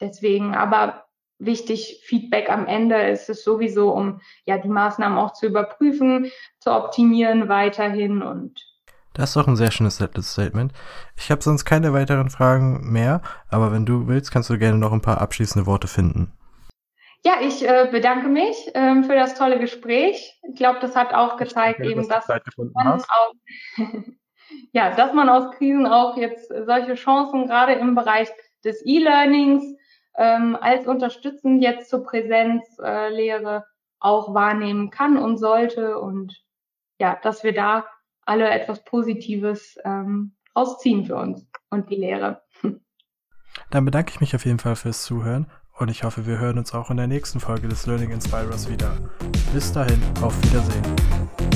Deswegen, 0.00 0.54
aber 0.54 1.07
wichtig, 1.38 2.02
Feedback 2.04 2.50
am 2.50 2.66
Ende 2.66 3.08
ist 3.08 3.28
es 3.28 3.44
sowieso, 3.44 3.92
um 3.92 4.20
ja 4.44 4.58
die 4.58 4.68
Maßnahmen 4.68 5.18
auch 5.18 5.32
zu 5.32 5.46
überprüfen, 5.46 6.30
zu 6.58 6.72
optimieren 6.72 7.48
weiterhin 7.48 8.22
und 8.22 8.64
das 9.18 9.30
ist 9.30 9.36
doch 9.36 9.48
ein 9.48 9.56
sehr 9.56 9.72
schönes 9.72 9.96
Statement. 9.96 10.72
Ich 11.16 11.32
habe 11.32 11.42
sonst 11.42 11.64
keine 11.64 11.92
weiteren 11.92 12.30
Fragen 12.30 12.92
mehr, 12.92 13.20
aber 13.50 13.72
wenn 13.72 13.84
du 13.84 14.06
willst, 14.06 14.30
kannst 14.30 14.48
du 14.48 14.58
gerne 14.58 14.78
noch 14.78 14.92
ein 14.92 15.00
paar 15.00 15.20
abschließende 15.20 15.66
Worte 15.66 15.88
finden. 15.88 16.32
Ja, 17.24 17.32
ich 17.40 17.66
äh, 17.66 17.88
bedanke 17.90 18.28
mich 18.28 18.70
ähm, 18.74 19.02
für 19.02 19.16
das 19.16 19.34
tolle 19.34 19.58
Gespräch. 19.58 20.40
Ich 20.48 20.56
glaube, 20.56 20.78
das 20.80 20.94
hat 20.94 21.12
auch 21.12 21.36
gezeigt, 21.36 21.80
eben, 21.80 22.08
dass, 22.08 22.26
dass 22.26 22.40
man 22.56 22.86
auch, 22.86 23.32
ja, 24.72 24.94
dass 24.94 25.12
man 25.12 25.28
aus 25.28 25.50
Krisen 25.56 25.86
auch 25.86 26.16
jetzt 26.16 26.48
solche 26.48 26.94
Chancen 26.94 27.48
gerade 27.48 27.72
im 27.72 27.96
Bereich 27.96 28.28
des 28.64 28.86
E-Learnings 28.86 29.64
ähm, 30.18 30.58
als 30.60 30.86
unterstützend 30.86 31.62
jetzt 31.62 31.88
zur 31.88 32.04
Präsenzlehre 32.04 33.64
auch 34.00 34.34
wahrnehmen 34.34 34.90
kann 34.90 35.16
und 35.16 35.38
sollte 35.38 35.98
und 35.98 36.36
ja, 37.00 37.18
dass 37.22 37.44
wir 37.44 37.54
da 37.54 37.86
alle 38.22 38.50
etwas 38.50 38.84
Positives 38.84 39.78
ähm, 39.84 40.34
rausziehen 40.54 41.04
für 41.06 41.16
uns 41.16 41.46
und 41.70 41.88
die 41.88 41.96
Lehre. 41.96 42.42
Dann 43.70 43.84
bedanke 43.84 44.12
ich 44.12 44.20
mich 44.20 44.34
auf 44.34 44.44
jeden 44.44 44.58
Fall 44.58 44.76
fürs 44.76 45.04
Zuhören 45.04 45.46
und 45.78 45.88
ich 45.88 46.04
hoffe, 46.04 46.26
wir 46.26 46.38
hören 46.38 46.58
uns 46.58 46.74
auch 46.74 46.90
in 46.90 46.96
der 46.96 47.06
nächsten 47.06 47.38
Folge 47.38 47.68
des 47.68 47.86
Learning 47.86 48.10
Inspirers 48.10 48.68
wieder. 48.68 48.96
Bis 49.52 49.72
dahin, 49.72 50.02
auf 50.20 50.36
Wiedersehen. 50.42 51.47